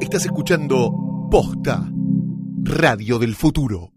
Estás 0.02 0.26
escuchando 0.26 0.92
Posta, 1.32 1.90
Radio 2.64 3.18
del 3.18 3.34
Futuro. 3.34 3.97